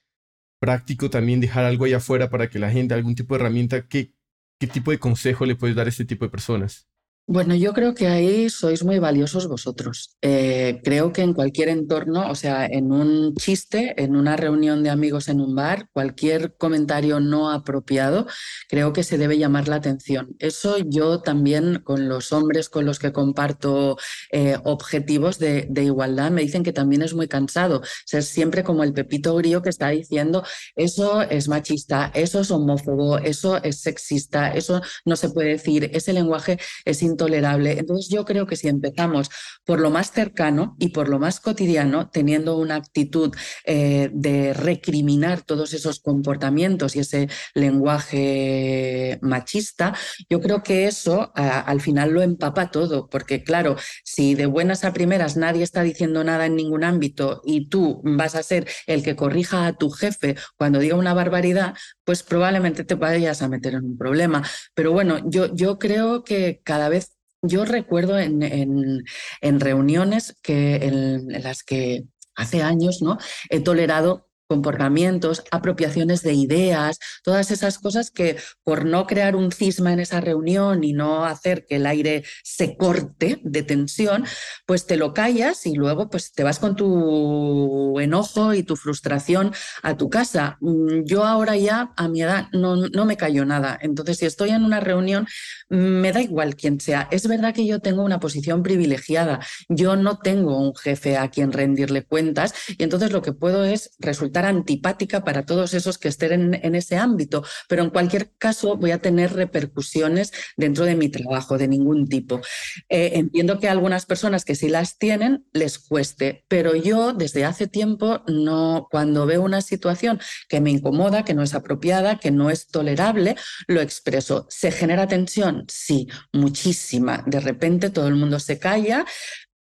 [0.60, 4.10] práctico también, dejar algo allá afuera para que la gente, algún tipo de herramienta, ¿qué,
[4.58, 6.88] qué tipo de consejo le puedes dar a este tipo de personas?
[7.32, 10.18] Bueno, yo creo que ahí sois muy valiosos vosotros.
[10.20, 14.90] Eh, creo que en cualquier entorno, o sea, en un chiste, en una reunión de
[14.90, 18.26] amigos en un bar, cualquier comentario no apropiado,
[18.68, 20.36] creo que se debe llamar la atención.
[20.40, 23.96] Eso yo también con los hombres con los que comparto
[24.30, 28.92] eh, objetivos de, igualdad me dicen que también es muy cansado ser siempre como el
[28.92, 30.44] pepito grillo que está diciendo
[30.76, 36.12] eso es machista, eso es homófobo, eso es sexista, eso no se puede decir, ese
[36.12, 37.21] lenguaje es intolerable.
[37.28, 39.30] Entonces yo creo que si empezamos
[39.64, 45.42] por lo más cercano y por lo más cotidiano, teniendo una actitud eh, de recriminar
[45.42, 49.94] todos esos comportamientos y ese lenguaje machista,
[50.28, 54.92] yo creo que eso al final lo empapa todo, porque claro, si de buenas a
[54.92, 59.16] primeras nadie está diciendo nada en ningún ámbito y tú vas a ser el que
[59.16, 63.84] corrija a tu jefe cuando diga una barbaridad, pues probablemente te vayas a meter en
[63.84, 64.42] un problema.
[64.74, 67.11] Pero bueno, yo, yo creo que cada vez
[67.42, 69.04] yo recuerdo en, en,
[69.40, 73.18] en reuniones que en, las que hace años ¿no?
[73.50, 79.92] he tolerado comportamientos, apropiaciones de ideas, todas esas cosas que por no crear un cisma
[79.92, 84.24] en esa reunión y no hacer que el aire se corte de tensión,
[84.66, 89.52] pues te lo callas y luego pues te vas con tu enojo y tu frustración
[89.82, 90.58] a tu casa.
[90.60, 94.50] Mm, Yo ahora ya a mi edad no, no me callo nada, entonces si estoy
[94.50, 95.26] en una reunión
[95.68, 97.08] me da igual quién sea.
[97.10, 101.52] Es verdad que yo tengo una posición privilegiada, yo no tengo un jefe a quien
[101.52, 106.54] rendirle cuentas y entonces lo que puedo es resultar antipática para todos esos que estén
[106.54, 111.58] en, ese ámbito, pero en cualquier caso voy a tener repercusiones dentro de mi trabajo
[111.58, 112.40] de ningún tipo.
[112.88, 117.44] Eh, entiendo que a algunas personas que sí las tienen les cueste, pero yo desde
[117.44, 122.30] hace tiempo no, cuando veo una situación que me incomoda, que no es apropiada, que
[122.30, 124.46] no es tolerable, lo expreso.
[124.48, 125.64] ¿Se genera tensión?
[125.68, 127.22] Sí, muchísima.
[127.26, 129.04] De repente todo el mundo se calla,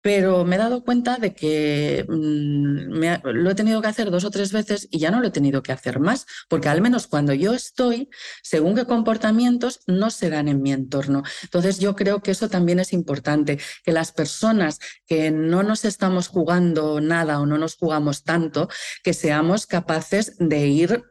[0.02, 4.24] pero me he dado cuenta de que mmm, me, lo he tenido que hacer dos
[4.26, 7.08] o tres veces y ya no lo he tenido que hacer más, porque al menos
[7.08, 8.10] cuando yo estoy,
[8.44, 11.24] según qué comportamientos no se dan en mi entorno.
[11.44, 16.28] Entonces yo creo que eso también es importante, que las personas que no nos estamos
[16.28, 18.70] jugando nada o no nos jugamos tanto,
[19.04, 21.04] que seamos capaces de ir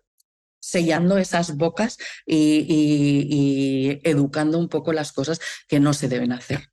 [0.60, 6.70] sellando esas bocas y educando un poco las cosas que no se deben hacer.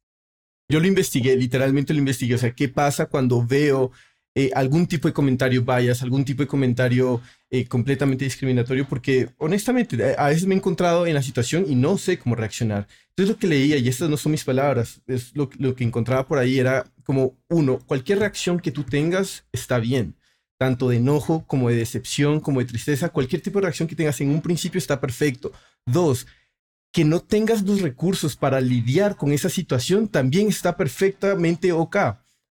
[0.70, 2.36] Yo lo investigué, literalmente lo investigué.
[2.36, 3.92] O sea, ¿qué pasa cuando veo
[4.36, 8.88] eh, algún tipo de comentario bias, algún tipo de comentario eh, completamente discriminatorio?
[8.88, 12.88] Porque honestamente, a veces me he encontrado en la situación y no sé cómo reaccionar.
[13.10, 16.28] Entonces lo que leía, y estas no son mis palabras, es lo, lo que encontraba
[16.28, 20.16] por ahí, era como, uno, cualquier reacción que tú tengas está bien.
[20.60, 24.20] Tanto de enojo como de decepción, como de tristeza, cualquier tipo de reacción que tengas
[24.22, 25.54] en un principio está perfecto.
[25.86, 26.28] Dos,
[26.92, 31.98] que no tengas los recursos para lidiar con esa situación también está perfectamente ok.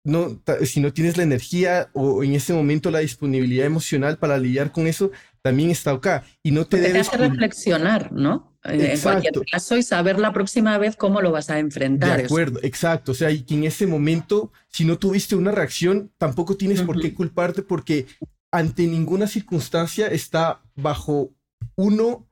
[0.02, 4.72] No, si no tienes la energía o en ese momento la disponibilidad emocional para lidiar
[4.72, 5.10] con eso,
[5.42, 6.06] también está ok.
[6.42, 7.10] Y no te Porque debes...
[7.10, 8.50] Te hace reflexionar, ¿no?
[8.64, 8.92] Exacto.
[8.92, 12.18] En cualquier caso y saber la próxima vez cómo lo vas a enfrentar.
[12.18, 12.66] De acuerdo, eso.
[12.66, 13.12] exacto.
[13.12, 16.82] O sea, y que en ese momento, si no tuviste una reacción, tampoco tienes uh
[16.82, 16.86] -huh.
[16.86, 18.06] por qué culparte porque
[18.50, 21.30] ante ninguna circunstancia está bajo
[21.76, 22.26] uno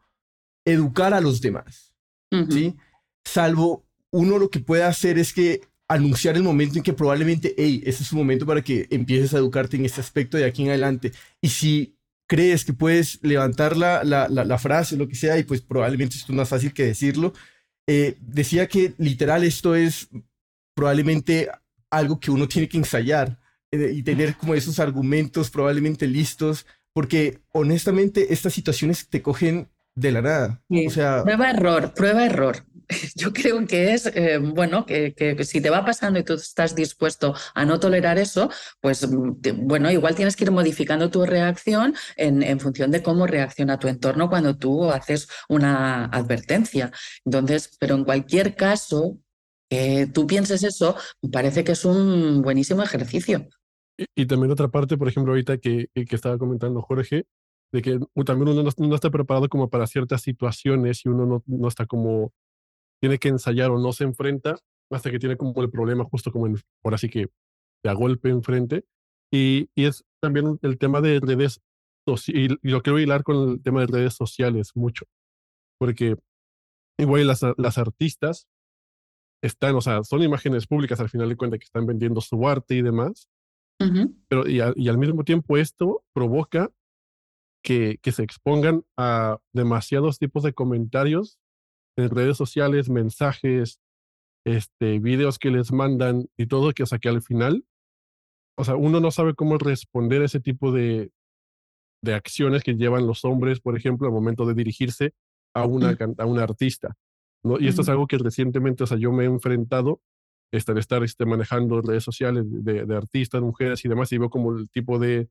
[0.65, 1.88] educar a los demás.
[2.51, 2.77] ¿Sí?
[3.25, 7.83] Salvo uno lo que puede hacer es que anunciar el momento en que probablemente, hey,
[7.85, 10.69] ese es un momento para que empieces a educarte en este aspecto de aquí en
[10.69, 11.13] adelante.
[11.41, 15.63] Y si crees que puedes levantar la, la, la, frase, lo que sea, y pues
[15.63, 17.33] probablemente esto es más fácil que decirlo,
[17.87, 20.09] eh, decía que literal esto es
[20.75, 21.49] probablemente
[21.91, 23.41] algo que uno tiene que ensayar
[23.73, 29.69] eh, y tener como esos argumentos probablemente listos, porque honestamente estas situaciones te cogen
[29.99, 30.63] de la nada.
[30.87, 32.65] O sea, prueba error, prueba error.
[33.17, 36.75] Yo creo que es, eh, bueno, que, que, si te va pasando y tú estás
[36.75, 41.95] dispuesto a no tolerar eso, pues mm, bueno, igual tienes que ir modificando tu reacción
[42.17, 46.91] en, en función de cómo reacciona tu entorno cuando tú haces una advertencia.
[47.25, 49.19] Entonces, pero en cualquier caso,
[49.69, 53.49] que tú pienses eso, me parece que es un buenísimo ejercicio.
[54.15, 57.25] Y, también otra parte, por ejemplo, ahorita que, que estaba comentando Jorge,
[57.73, 61.69] de que también uno no, está preparado como para ciertas situaciones y uno no, no,
[61.69, 62.33] está como,
[63.01, 64.57] tiene que ensayar o no se enfrenta
[64.91, 67.29] hasta que tiene como el problema justo como en, por así que
[67.83, 68.85] de a golpe enfrente.
[69.31, 71.61] Y, y es también el tema de redes
[72.07, 75.05] sociales, y yo quiero hilar con el tema de redes sociales mucho,
[75.79, 76.17] porque
[76.99, 78.49] igual las, las artistas
[79.43, 82.77] están, o sea, son imágenes públicas al final de cuentas que están vendiendo su arte
[82.77, 83.29] y demás,
[84.29, 86.73] pero y, y, al mismo tiempo esto provoca
[87.69, 91.39] que, que se expongan a demasiados tipos de comentarios
[91.99, 93.79] en redes sociales, mensajes,
[94.47, 97.67] este, videos que les mandan y todo, que, o sea, que al final,
[98.57, 101.13] o sea, uno no sabe cómo responder a ese tipo de,
[102.03, 105.13] de acciones que llevan los hombres, por ejemplo, al momento de dirigirse
[105.55, 106.97] a una, a una artista.
[107.45, 107.61] ¿no?
[107.61, 110.01] Y esto es algo que recientemente, o sea, yo me he enfrentado,
[110.51, 114.57] de estar este, manejando redes sociales de, de artistas, mujeres y demás, y veo como
[114.57, 115.29] el tipo de,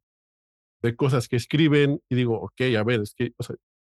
[0.81, 3.55] de cosas que escriben y digo, ok, a ver, es que, o sea,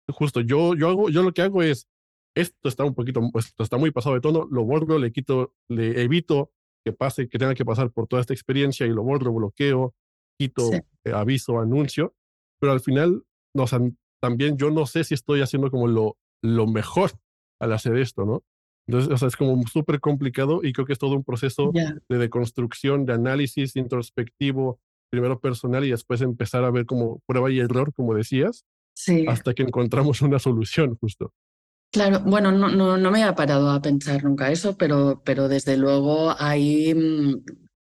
[0.08, 1.88] justo yo, yo hago, yo lo que hago es,
[2.34, 6.02] esto está un poquito, esto está muy pasado de tono, lo borro, le quito, le
[6.02, 6.52] evito
[6.84, 9.94] que pase, que tenga que pasar por toda esta experiencia y lo borro, bloqueo,
[10.38, 12.14] quito, eh, aviso, anuncio,
[12.58, 13.24] pero al final,
[13.54, 13.80] no, o sea,
[14.22, 17.12] también yo no sé si estoy haciendo como lo, lo mejor
[17.60, 18.42] al hacer esto, ¿no?
[18.86, 22.18] Entonces, o sea, es como súper complicado y creo que es todo un proceso de
[22.18, 27.92] deconstrucción, de análisis introspectivo, primero personal y después empezar a ver como prueba y error,
[27.92, 29.26] como decías, sí.
[29.28, 31.32] hasta que encontramos una solución justo.
[31.92, 35.76] Claro, bueno, no, no, no me ha parado a pensar nunca eso, pero, pero desde
[35.76, 37.42] luego hay mm,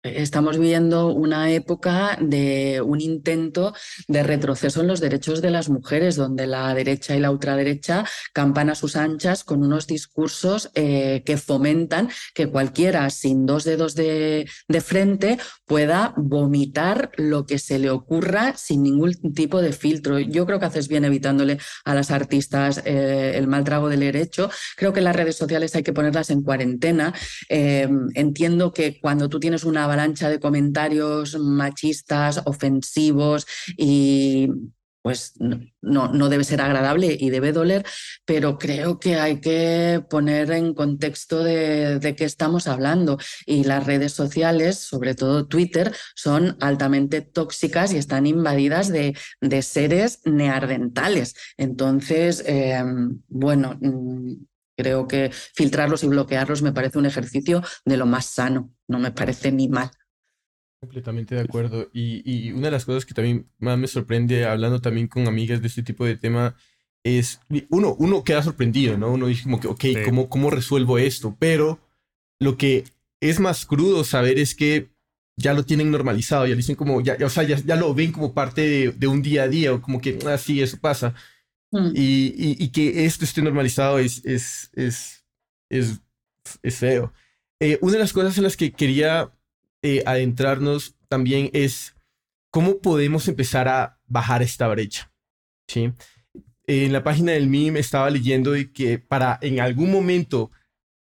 [0.03, 3.75] Estamos viendo una época de un intento
[4.07, 8.71] de retroceso en los derechos de las mujeres, donde la derecha y la ultraderecha campan
[8.71, 14.49] a sus anchas con unos discursos eh, que fomentan que cualquiera sin dos dedos de,
[14.67, 15.37] de, frente
[15.67, 20.17] pueda vomitar lo que se le ocurra sin ningún tipo de filtro.
[20.17, 24.49] Yo creo que haces bien evitándole a las artistas eh, el mal trago del derecho.
[24.77, 27.13] Creo que las redes sociales hay que ponerlas en cuarentena.
[27.49, 33.45] Eh, entiendo que cuando tú tienes una avalancha de comentarios machistas, ofensivos
[33.77, 34.47] y
[35.01, 37.83] pues no, no debe ser agradable y debe doler,
[38.23, 43.17] pero creo que hay que poner en contexto de, de, qué estamos hablando.
[43.47, 49.61] Y las redes sociales, sobre todo Twitter, son altamente tóxicas y están invadidas de, de
[49.63, 51.33] seres neardentales.
[51.57, 52.83] Entonces, eh,
[53.27, 54.33] bueno, mm,
[54.81, 59.11] creo que filtrarlos y bloquearlos me parece un ejercicio de lo más sano, no me
[59.11, 59.91] parece ni mal.
[60.79, 61.89] Completamente de acuerdo.
[61.93, 65.61] Y, y, una de las cosas que también más me sorprende hablando también con amigas
[65.61, 66.55] de este tipo de tema
[67.03, 69.11] es, uno, uno queda sorprendido, ¿no?
[69.11, 71.35] Uno dice como que, ok, ¿cómo, ¿cómo resuelvo esto?
[71.39, 71.79] Pero
[72.39, 72.85] lo que
[73.19, 74.89] es más crudo saber es que
[75.37, 78.33] ya lo tienen normalizado, ya dicen como, ya, o sea, ya, ya, lo ven como
[78.33, 81.13] parte de, de, un día a día, o como que, ah, sí, eso pasa.
[81.71, 81.91] Mm.
[81.95, 85.25] Y, y, y, que esto esté normalizado es, es, es,
[85.69, 86.01] es,
[86.61, 87.13] es feo.
[87.59, 89.31] Eh, una de las cosas en las que quería
[89.83, 91.95] eh, adentrarnos también es
[92.51, 95.11] cómo podemos empezar a bajar esta brecha.
[95.67, 95.93] ¿sí?
[96.67, 100.51] En la página del MIM estaba leyendo de que para en algún momento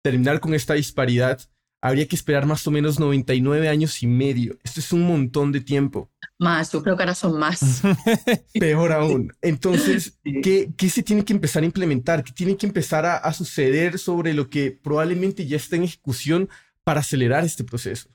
[0.02, 1.40] terminar con esta disparidad,
[1.84, 4.56] habría que esperar más o menos 99 años y medio.
[4.64, 6.10] Esto es un montón de tiempo.
[6.38, 7.82] Más, yo creo que ahora son más.
[8.58, 9.34] Peor aún.
[9.42, 12.24] Entonces, ¿qué, ¿qué, se tiene que empezar a implementar?
[12.24, 16.48] ¿Qué tiene que empezar a, a suceder sobre lo que probablemente ya está en ejecución
[16.84, 18.08] para acelerar este proceso?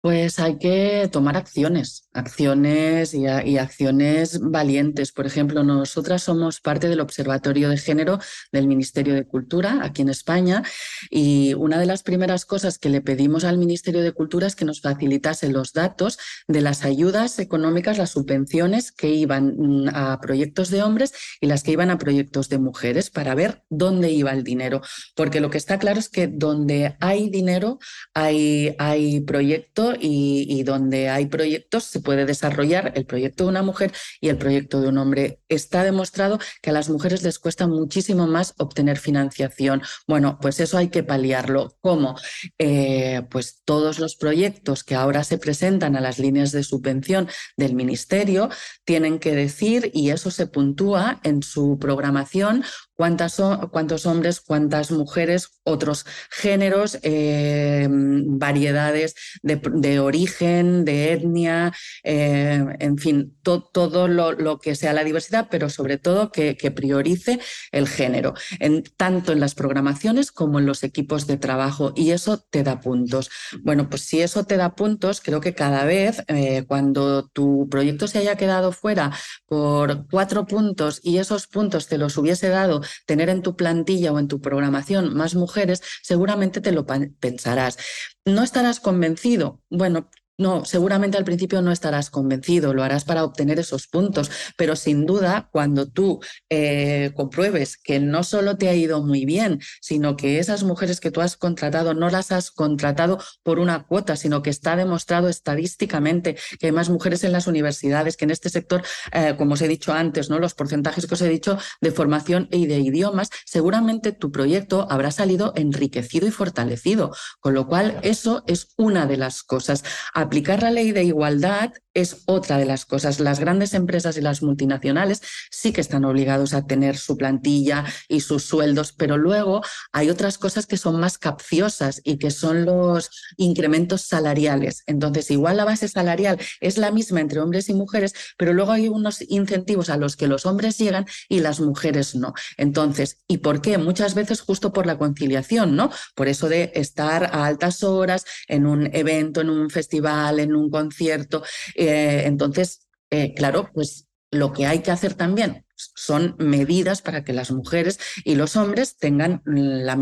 [0.00, 5.10] Pues hay que tomar acciones, acciones y, acciones valientes.
[5.10, 8.20] Por ejemplo, nosotras somos parte del Observatorio de Género
[8.52, 10.62] del Ministerio de Cultura aquí en España
[11.10, 14.64] y una de las primeras cosas que le pedimos al Ministerio de Cultura es que
[14.64, 20.70] nos facilitase los datos de las ayudas económicas, las subvenciones que iban mm, a proyectos
[20.70, 24.44] de hombres y las que iban a proyectos de mujeres para ver dónde iba el
[24.44, 24.80] dinero.
[25.16, 27.80] Porque lo que está claro es que donde hay dinero
[28.14, 33.92] hay, hay proyectos y, donde hay proyectos se puede desarrollar el proyecto de una mujer
[34.20, 35.40] y el proyecto de un hombre.
[35.48, 39.82] Está demostrado que a las mujeres les cuesta muchísimo más obtener financiación.
[40.06, 41.76] Bueno, pues eso hay que paliarlo.
[41.80, 42.16] ¿Cómo?
[42.58, 47.74] Eh, pues todos los proyectos que ahora se presentan a las líneas de subvención del
[47.74, 48.50] ministerio
[48.84, 52.64] tienen que decir, y eso se puntúa en su programación,
[52.98, 53.40] cuántas
[53.70, 61.72] cuántos hombres, cuántas mujeres, otros géneros, eh, variedades de, origen, de etnia,
[62.02, 67.38] eh, en fin, todo lo, que sea la diversidad, pero sobre todo que, priorice
[67.70, 72.44] el género, en, tanto en las programaciones como en los equipos de trabajo, y eso
[72.50, 73.30] te da puntos.
[73.62, 78.08] Bueno, pues si eso te da puntos, creo que cada vez eh, cuando tu proyecto
[78.08, 79.12] se haya quedado fuera
[79.46, 84.18] por cuatro puntos y esos puntos te los hubiese dado tener en tu plantilla o
[84.18, 87.78] en tu programación más mujeres, seguramente te lo pensarás.
[88.24, 89.62] ¿No estarás convencido?
[89.70, 94.76] Bueno, no, seguramente al principio no estarás convencido, lo harás para obtener esos puntos, pero
[94.76, 100.16] sin duda cuando tú eh, compruebes que no solo te ha ido muy bien, sino
[100.16, 104.42] que esas mujeres que tú has contratado no las has contratado por una cuota, sino
[104.42, 108.82] que está demostrado estadísticamente que hay más mujeres en las universidades, que en este sector,
[109.12, 110.38] eh, como os he dicho antes, ¿no?
[110.38, 115.10] los porcentajes que os he dicho de formación y de idiomas, seguramente tu proyecto habrá
[115.10, 119.82] salido enriquecido y fortalecido, con lo cual eso es una de las cosas
[120.28, 123.20] aplicar la ley de igualdad es otra de las cosas.
[123.20, 128.20] Las grandes empresas y las multinacionales sí que están obligados a tener su plantilla y
[128.20, 133.10] sus sueldos, pero luego hay otras cosas que son más capciosas y que son los
[133.36, 134.82] incrementos salariales.
[134.86, 138.88] Entonces, igual la base salarial es la misma entre hombres y mujeres, pero luego hay
[138.88, 142.32] unos incentivos a los que los hombres llegan y las mujeres no.
[142.56, 143.78] Entonces, ¿y por qué?
[143.78, 145.90] Muchas veces justo por la conciliación, ¿no?
[146.14, 150.70] Por eso de estar a altas horas en un evento, en un festival, en un
[150.70, 151.42] concierto.
[151.88, 155.64] Entonces, eh, claro, pues lo que hay que hacer también
[155.94, 159.96] son medidas para que las mujeres y los hombres tengan la,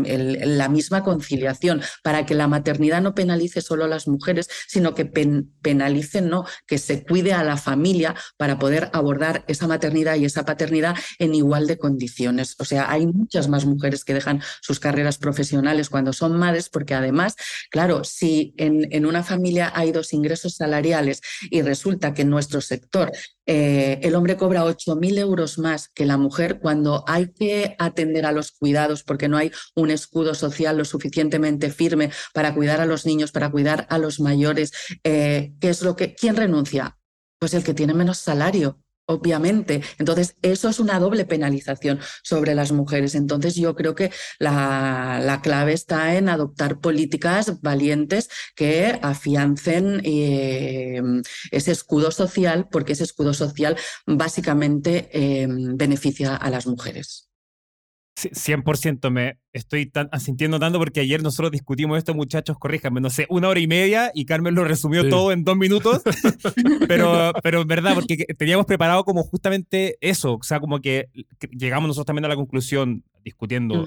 [0.69, 6.21] misma conciliación, para que la maternidad no penalice solo a las mujeres, sino que penalice,
[6.21, 10.95] no, que se cuide a la familia para poder abordar esa maternidad y esa paternidad
[11.19, 12.55] en igual de condiciones.
[12.59, 16.95] O sea, hay muchas más mujeres que dejan sus carreras profesionales cuando son madres, porque
[16.95, 17.35] además,
[17.69, 22.61] claro, si en, en una familia hay dos ingresos salariales y resulta que en nuestro
[22.61, 23.11] sector
[23.49, 28.31] eh, el hombre cobra 8.000 euros más que la mujer cuando hay que atender a
[28.31, 33.05] los cuidados porque no hay un escudo social lo suficientemente firme para cuidar a los
[33.05, 34.71] niños, para cuidar a los mayores.
[35.03, 36.97] Eh, ¿Qué es lo que quién renuncia?
[37.39, 39.81] Pues el que tiene menos salario obviamente.
[39.97, 43.15] Entonces, eso es una doble penalización sobre las mujeres.
[43.15, 51.01] Entonces, yo creo que la, clave está en adoptar políticas valientes que afiancen eh,
[51.51, 57.26] ese escudo social, porque ese escudo social básicamente eh, beneficia a las mujeres.
[58.17, 63.47] 100% me estoy sintiendo tanto porque ayer nosotros discutimos esto, muchachos, corríjanme, no sé, una
[63.47, 66.01] hora y media y Carmen lo resumió todo en dos minutos,
[66.87, 71.09] pero, pero en verdad, porque teníamos preparado como justamente eso, o sea, como que
[71.51, 73.85] llegamos nosotros también a la conclusión, discutiendo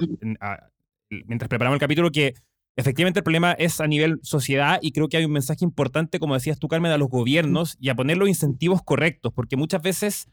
[1.27, 2.35] mientras preparamos el capítulo, que
[2.77, 6.35] efectivamente el problema es a nivel sociedad y creo que hay un mensaje importante, como
[6.35, 10.29] decías tú, Carmen, a los gobiernos y a poner los incentivos correctos, porque muchas veces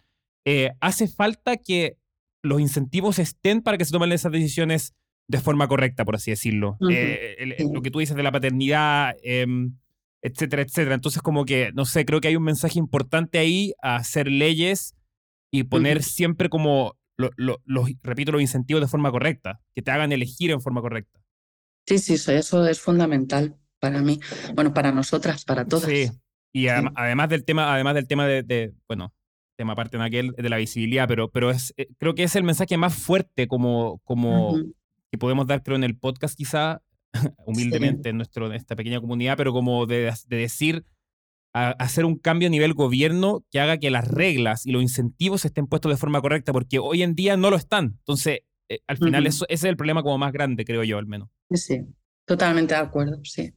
[0.46, 1.97] eh, hace falta que
[2.44, 4.94] los incentivos estén para que se tomen esas decisiones
[5.28, 6.78] de forma correcta, por así decirlo.
[6.90, 9.78] Eh, lo que tú dices de la paternidad, em,
[10.22, 10.96] etcétera, etcétera.
[10.96, 14.96] Entonces, como que, no sé, creo que hay un mensaje importante ahí a hacer leyes
[15.52, 17.56] y poner siempre como, los,
[18.04, 21.22] repito, los incentivos de forma correcta, que te hagan elegir en forma correcta.
[21.86, 24.20] Sí, sí, eso es fundamental para mí,
[24.56, 25.90] bueno, para nosotras, para todas.
[25.90, 26.10] Sí,
[26.54, 29.14] y además del tema, además del tema de bueno,
[29.58, 32.44] tema aparte de aquel de la visibilidad, pero, pero es, eh, creo que es el
[32.44, 34.56] mensaje más fuerte como, como
[35.12, 36.82] que podemos dar, creo, en el podcast quizá,
[37.46, 40.86] humildemente en, nuestro, en esta pequeña comunidad, pero como de, de decir,
[41.54, 45.68] hacer un cambio a nivel gobierno que haga que las reglas y los incentivos estén
[45.68, 47.96] puestos de forma correcta, porque hoy en día no lo están.
[48.00, 51.08] Entonces, eh, al final eso, ese es el problema como más grande, creo yo, al
[51.08, 51.30] menos.
[51.52, 51.80] Sí,
[52.26, 53.54] totalmente de acuerdo, sí.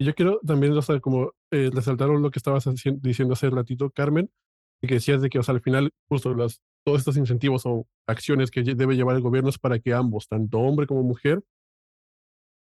[0.00, 2.68] Yo quiero también, o sea, como eh, resaltar lo que estabas
[3.00, 4.30] diciendo hace ratito, Carmen,
[4.82, 7.86] y que decías de que, o sea, al final, justo las, todos estos incentivos o
[8.06, 11.42] acciones que debe llevar el gobierno es para que ambos, tanto hombre como mujer,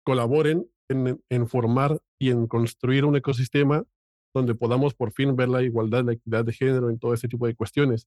[0.04, 3.84] colaboren en, en formar y en construir un ecosistema
[4.34, 7.46] donde podamos por fin ver la igualdad, la equidad de género en todo ese tipo
[7.46, 8.06] de cuestiones.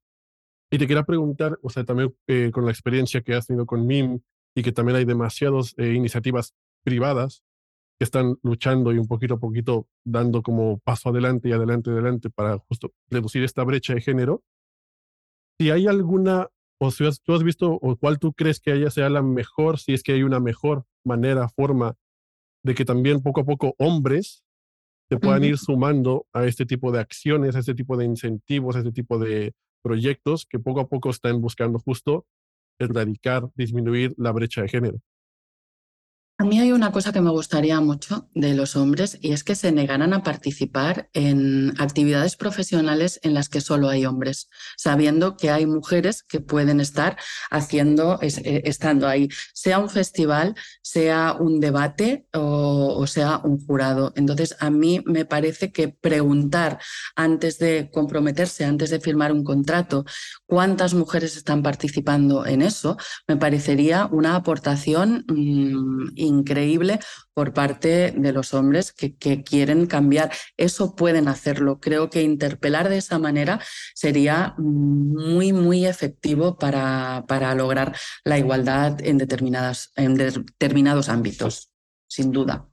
[0.72, 3.88] Y te quería preguntar, o sea, también eh, con la experiencia que has tenido con
[3.88, 4.20] MIM
[4.56, 6.54] y que también hay demasiadas eh, iniciativas
[6.84, 7.44] privadas
[8.00, 12.30] que están luchando y un poquito a poquito dando como paso adelante y adelante, adelante
[12.30, 14.42] para justo reducir esta brecha de género.
[15.60, 16.48] Si hay alguna,
[16.80, 19.94] o si tú has visto, o cuál tú crees que haya sea la mejor, si
[19.94, 21.98] es que hay una mejor manera, forma
[22.64, 24.46] de que también poco a poco hombres
[25.10, 28.80] se puedan ir sumando a este tipo de acciones, a este tipo de incentivos, a
[28.80, 32.26] este tipo de proyectos que poco a poco están buscando justo
[32.80, 35.02] erradicar, disminuir la brecha de género.
[36.42, 39.56] A mí hay una cosa que me gustaría mucho de los hombres y es que
[39.56, 45.50] se negaran a participar en actividades profesionales en las que solo hay hombres, sabiendo que
[45.50, 47.18] hay mujeres que pueden estar
[47.52, 54.14] haciendo, eh, estando ahí, sea un festival, sea un debate o, sea un jurado.
[54.16, 56.80] Entonces, a mí me parece que preguntar
[57.18, 60.06] antes de comprometerse, antes de firmar un contrato,
[60.46, 62.96] cuántas mujeres están participando en eso,
[63.28, 67.00] me parecería una aportación mmm, increíble
[67.34, 70.32] por parte de los hombres que, que, quieren cambiar.
[70.58, 71.80] Eso pueden hacerlo.
[71.80, 73.62] Creo que interpelar de esa manera
[73.96, 81.72] sería muy, muy efectivo para, para lograr la igualdad en, determinadas, en determinados ámbitos,
[82.08, 82.70] sin duda.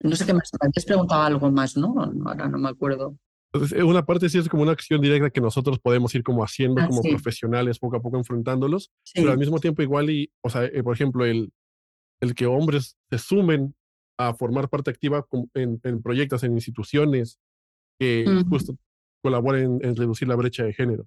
[0.00, 0.50] No sé qué más.
[0.60, 1.94] Antes preguntaba algo más, ¿no?
[2.26, 3.16] Ahora no me acuerdo.
[3.52, 6.82] Entonces, una parte sí es como una acción directa que nosotros podemos ir como haciendo
[6.82, 7.10] ah, como sí.
[7.10, 9.14] profesionales, poco a poco enfrentándolos, sí.
[9.20, 11.50] pero al mismo tiempo igual y, o sea, eh, por ejemplo, el,
[12.20, 13.74] el que hombres se sumen
[14.18, 17.38] a formar parte activa en, en proyectos, en instituciones
[17.98, 18.48] que uh -huh.
[18.48, 18.76] justo
[19.22, 21.06] colaboren en reducir la brecha de género.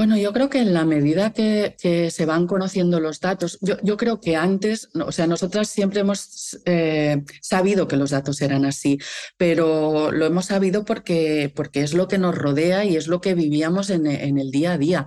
[0.00, 3.76] Bueno, yo creo que en la medida que, que se van conociendo los datos, yo,
[3.82, 8.64] yo, creo que antes, o sea, nosotras siempre hemos eh, sabido que los datos eran
[8.64, 8.98] así,
[9.36, 13.34] pero lo hemos sabido porque, porque es lo que nos rodea y es lo que
[13.34, 15.06] vivíamos en, en el día a día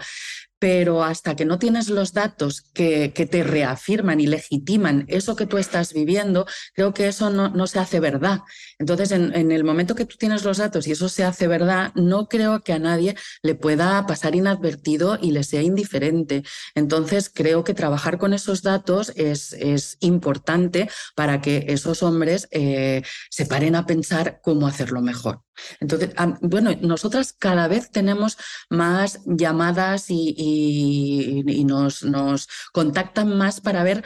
[0.63, 5.57] pero hasta que no tienes los datos que, te reafirman y legitiman eso que tú
[5.57, 8.43] estás viviendo, creo que eso no, se hace verdad.
[8.79, 12.29] Entonces, en, el momento que tú tienes los datos y eso se hace verdad, no
[12.29, 16.43] creo que a nadie le pueda pasar inadvertido y le sea indiferente.
[16.75, 23.03] Entonces, creo que trabajar con esos datos es, es importante para que esos hombres eh,
[23.29, 25.41] se paren a pensar cómo hacerlo mejor.
[25.79, 26.11] Entonces,
[26.41, 28.37] bueno, nosotras cada vez tenemos
[28.69, 34.03] más llamadas y, y nos, nos contactan más para ver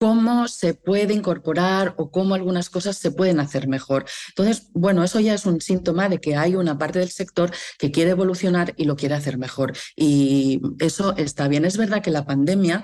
[0.00, 4.06] cómo se puede incorporar o cómo algunas cosas se pueden hacer mejor.
[4.30, 7.90] Entonces, bueno, eso ya es un síntoma de que hay una parte del sector que
[7.90, 9.74] quiere evolucionar y lo quiere hacer mejor.
[9.94, 11.66] Y eso está bien.
[11.66, 12.82] Es verdad que la pandemia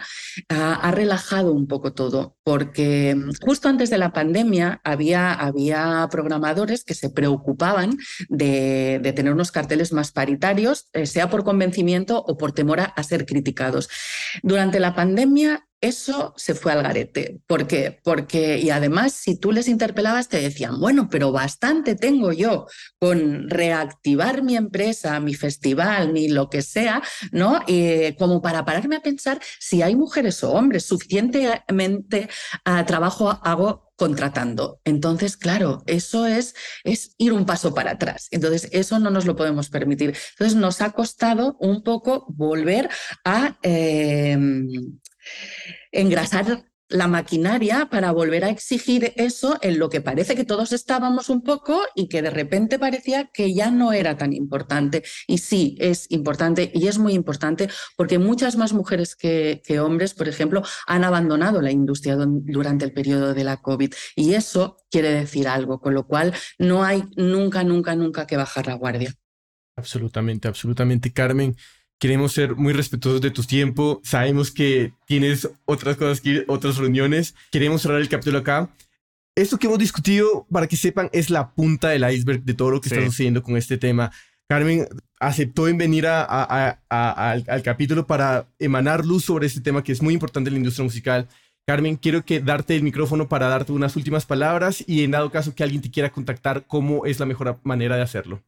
[0.50, 6.94] ha, relajado un poco todo, porque justo antes de la pandemia había, había programadores que
[6.94, 7.96] se preocupaban
[8.28, 13.02] de, de tener unos carteles más paritarios, eh, sea por convencimiento o por temor a
[13.02, 13.88] ser criticados.
[14.42, 17.40] Durante la pandemia eso se fue al garete.
[17.46, 18.00] ¿Por qué?
[18.02, 22.66] Porque, y además, si tú les interpelabas, te decían, bueno, pero bastante tengo yo
[22.98, 27.60] con reactivar mi empresa, mi festival, ni lo que sea, ¿no?
[27.66, 32.28] Eh, como para pararme a pensar si hay mujeres o hombres, suficientemente
[32.66, 34.80] uh, trabajo hago contratando.
[34.84, 36.54] Entonces, claro, eso es,
[36.84, 38.28] es ir un paso para atrás.
[38.30, 40.14] Entonces, eso no nos lo podemos permitir.
[40.32, 42.88] Entonces, nos ha costado un poco volver
[43.24, 43.58] a...
[43.62, 44.38] Eh,
[45.92, 51.28] engrasar la maquinaria para volver a exigir eso en lo que parece que todos estábamos
[51.28, 55.02] un poco y que de repente parecía que ya no era tan importante.
[55.26, 60.28] Y sí, es importante y es muy importante porque muchas más mujeres que, hombres, por
[60.28, 63.92] ejemplo, han abandonado la industria durante el periodo de la COVID.
[64.14, 68.66] Y eso quiere decir algo, con lo cual no hay nunca, nunca, nunca que bajar
[68.66, 69.12] la guardia.
[69.76, 71.56] Absolutamente, absolutamente, Carmen
[71.98, 74.00] queremos ser muy respetuosos de tu tiempo.
[74.04, 77.34] Sabemos que tienes otras cosas que ir, otras reuniones.
[77.50, 78.68] Queremos cerrar el capítulo acá.
[79.34, 82.80] Esto que hemos discutido, para que sepan, es la punta del iceberg de todo lo
[82.80, 82.94] que sí.
[82.94, 84.10] está sucediendo con este tema.
[84.48, 84.86] Carmen
[85.20, 89.82] aceptó en venir a, a, a, al, al, capítulo para emanar luz sobre este tema
[89.82, 91.28] que es muy importante en la industria musical.
[91.66, 95.54] Carmen, quiero que darte el micrófono para darte unas últimas palabras y en dado caso
[95.54, 98.42] que alguien te quiera contactar, ¿cómo es la mejor manera de hacerlo?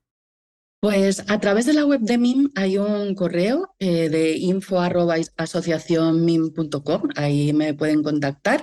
[0.80, 7.52] Pues a través de la web de MIM hay un correo eh, de info.asociacionmim.com, ahí
[7.52, 8.62] me pueden contactar.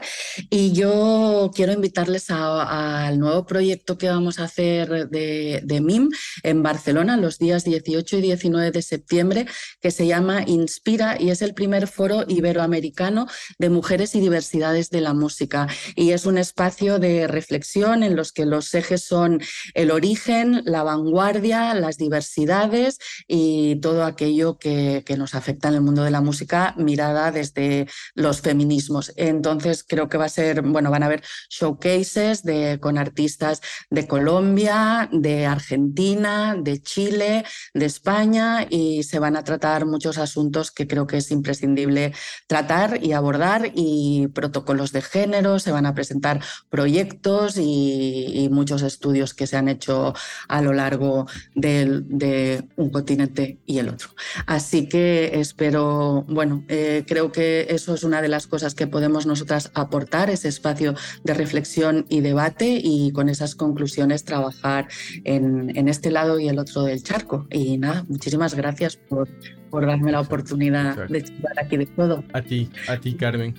[0.49, 6.09] Y yo quiero invitarles al nuevo proyecto que vamos a hacer de, de, MIM
[6.43, 9.45] en Barcelona los días 18 y 19 de septiembre,
[9.82, 13.28] que se llama Inspira y es el primer foro iberoamericano
[13.59, 15.68] de mujeres y diversidades de la música.
[15.97, 19.41] Y es un espacio de reflexión en los que los ejes son
[19.74, 26.03] el origen, la vanguardia, las diversidades y todo aquello que, nos afecta en el mundo
[26.03, 29.14] de la música mirada desde los feminismos.
[29.16, 32.43] Entonces creo que va a ser, bueno, van a haber showcases
[32.82, 39.86] con artistas de Colombia, de Argentina, de Chile, de España y se van a tratar
[39.86, 42.14] muchos asuntos que creo que es imprescindible
[42.47, 49.34] tratar y abordar y protocolos de género, se van a presentar proyectos y muchos estudios
[49.34, 50.14] que se han hecho
[50.47, 54.09] a lo largo del de un continente y el otro.
[54.45, 59.25] Así que espero, bueno, eh, creo que eso es una de las cosas que podemos
[59.25, 64.87] nosotras aportar, ese espacio de reflexión y debate y con esas conclusiones trabajar
[65.23, 67.47] en, en este lado y el otro del charco.
[67.51, 69.27] Y nada, muchísimas gracias por,
[69.69, 71.13] por darme la oportunidad Exacto.
[71.13, 72.23] de charlar aquí de todo.
[72.33, 73.53] A ti, a ti, Carmen.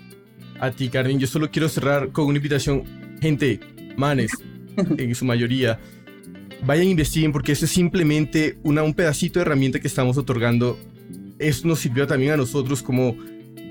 [0.61, 1.19] A ti, Carmen.
[1.19, 2.85] Yo solo quiero cerrar con una invitación.
[3.21, 3.61] Gente,
[3.97, 4.33] manes,
[4.99, 5.79] en su mayoría,
[6.65, 10.79] vayan investiguen porque eso es simplemente una, un pedacito de herramienta que estamos otorgando.
[11.39, 13.17] Eso nos sirvió también a nosotros como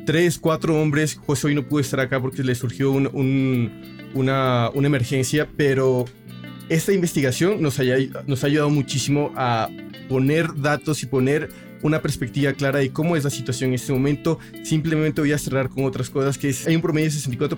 [0.05, 1.19] tres, cuatro hombres.
[1.25, 3.71] José hoy no pudo estar acá porque le surgió un, un,
[4.13, 6.05] una, una, emergencia, pero
[6.69, 9.69] esta investigación nos, haya, nos ha ayudado muchísimo a
[10.07, 11.49] poner datos y poner
[11.81, 14.39] una perspectiva clara de cómo es la situación en este momento.
[14.63, 17.57] Simplemente voy a cerrar con otras cosas, que es, hay un promedio de 64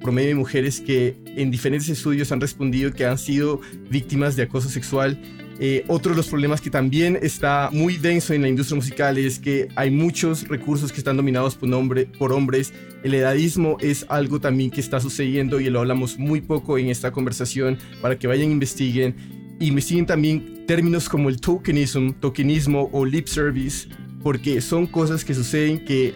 [0.00, 4.68] promedio de mujeres que en diferentes estudios han respondido que han sido víctimas de acoso
[4.68, 5.20] sexual.
[5.58, 9.38] Eh, otro de los problemas que también está muy denso en la industria musical es
[9.38, 12.74] que hay muchos recursos que están dominados por, por hombres.
[13.02, 17.10] El edadismo es algo también que está sucediendo y lo hablamos muy poco en esta
[17.10, 23.88] conversación para que vayan investiguen investiguen también términos como el tokenism, tokenismo o lip service,
[24.22, 26.14] porque son cosas que suceden que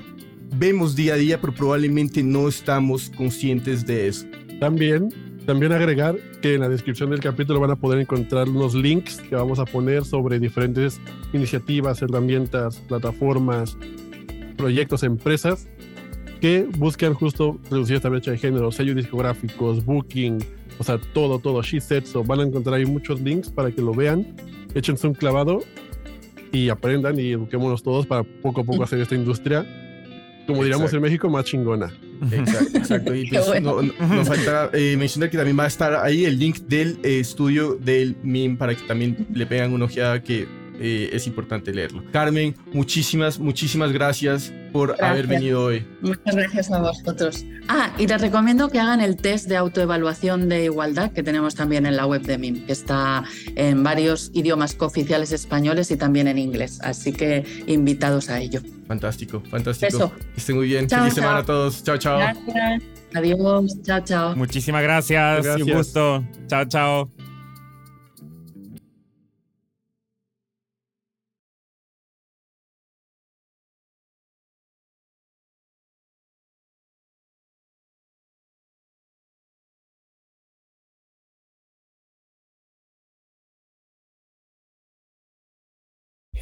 [0.57, 4.27] vemos día a día, pero probablemente no estamos conscientes de eso.
[4.59, 5.09] También,
[5.47, 9.37] también agregar que en la descripción del capítulo van a poder encontrar unos links que
[9.37, 11.01] vamos a poner sobre diferentes
[11.33, 13.77] iniciativas, herramientas, plataformas,
[14.57, 15.69] proyectos, empresas
[16.41, 20.39] que buscan justo reducir esta brecha de género, sellos discográficos, booking,
[20.81, 22.25] o sea, todo, todo, she said so.
[22.25, 24.35] Van a encontrar ahí muchos links para que lo vean,
[24.75, 25.63] échense un clavado
[26.53, 29.67] y aprendan y eduquémonos todos para poco a poco hacer esta industria,
[30.47, 31.93] como diríamos en México, más chingona.
[32.33, 33.15] Exacto, exacto.
[33.15, 33.83] Y pues, bueno.
[33.83, 36.99] no, no, nos falta eh, mencionar que también va a estar ahí el link del
[37.03, 40.49] eh, estudio del MIM para que también le pegan una ojeada que
[40.83, 42.03] eh, es importante leerlo.
[42.11, 45.11] Carmen, muchísimas, muchísimas gracias por gracias.
[45.11, 45.87] haber venido hoy.
[46.01, 47.45] Muchas gracias a vosotros.
[47.69, 51.85] Ah, y les recomiendo que hagan el test de autoevaluación de igualdad que tenemos también
[51.85, 53.25] en la web de MIM, que está
[53.57, 56.81] en varios idiomas cooficiales españoles y también en inglés.
[56.83, 58.63] Así que invitados a ello.
[58.89, 59.87] Fantástico, fantástico.
[59.87, 60.13] Eso.
[60.35, 60.89] Que estén muy bien.
[60.89, 61.23] Chao, Feliz chao.
[61.23, 61.85] semana a todos.
[61.85, 62.19] Chao, chao.
[62.19, 62.83] Gracias.
[63.15, 63.83] Adiós.
[63.83, 64.37] Chao, chao.
[64.37, 65.45] Muchísimas gracias.
[65.45, 65.69] gracias.
[65.69, 66.25] Un gusto.
[66.49, 67.20] Chao, chao.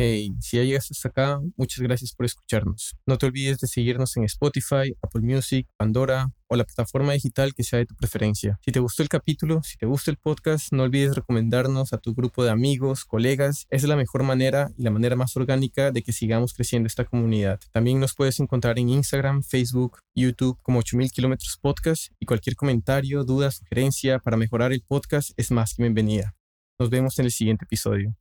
[0.01, 2.95] Hey, si ya llegaste hasta acá, muchas gracias por escucharnos.
[3.05, 7.65] No te olvides de seguirnos en Spotify, Apple Music, Pandora o la plataforma digital que
[7.65, 8.61] sea de tu preferencia.
[8.65, 12.15] Si te gustó el capítulo, si te gusta el podcast, no olvides recomendarnos a tu
[12.15, 13.67] grupo de amigos, colegas.
[13.71, 17.59] Es la mejor manera y la manera más orgánica de que sigamos creciendo esta comunidad.
[17.73, 23.25] También nos puedes encontrar en Instagram, Facebook, YouTube como 8000 kilómetros podcast y cualquier comentario,
[23.25, 26.37] duda, sugerencia para mejorar el podcast es más que bienvenida.
[26.79, 28.15] Nos vemos en el siguiente episodio.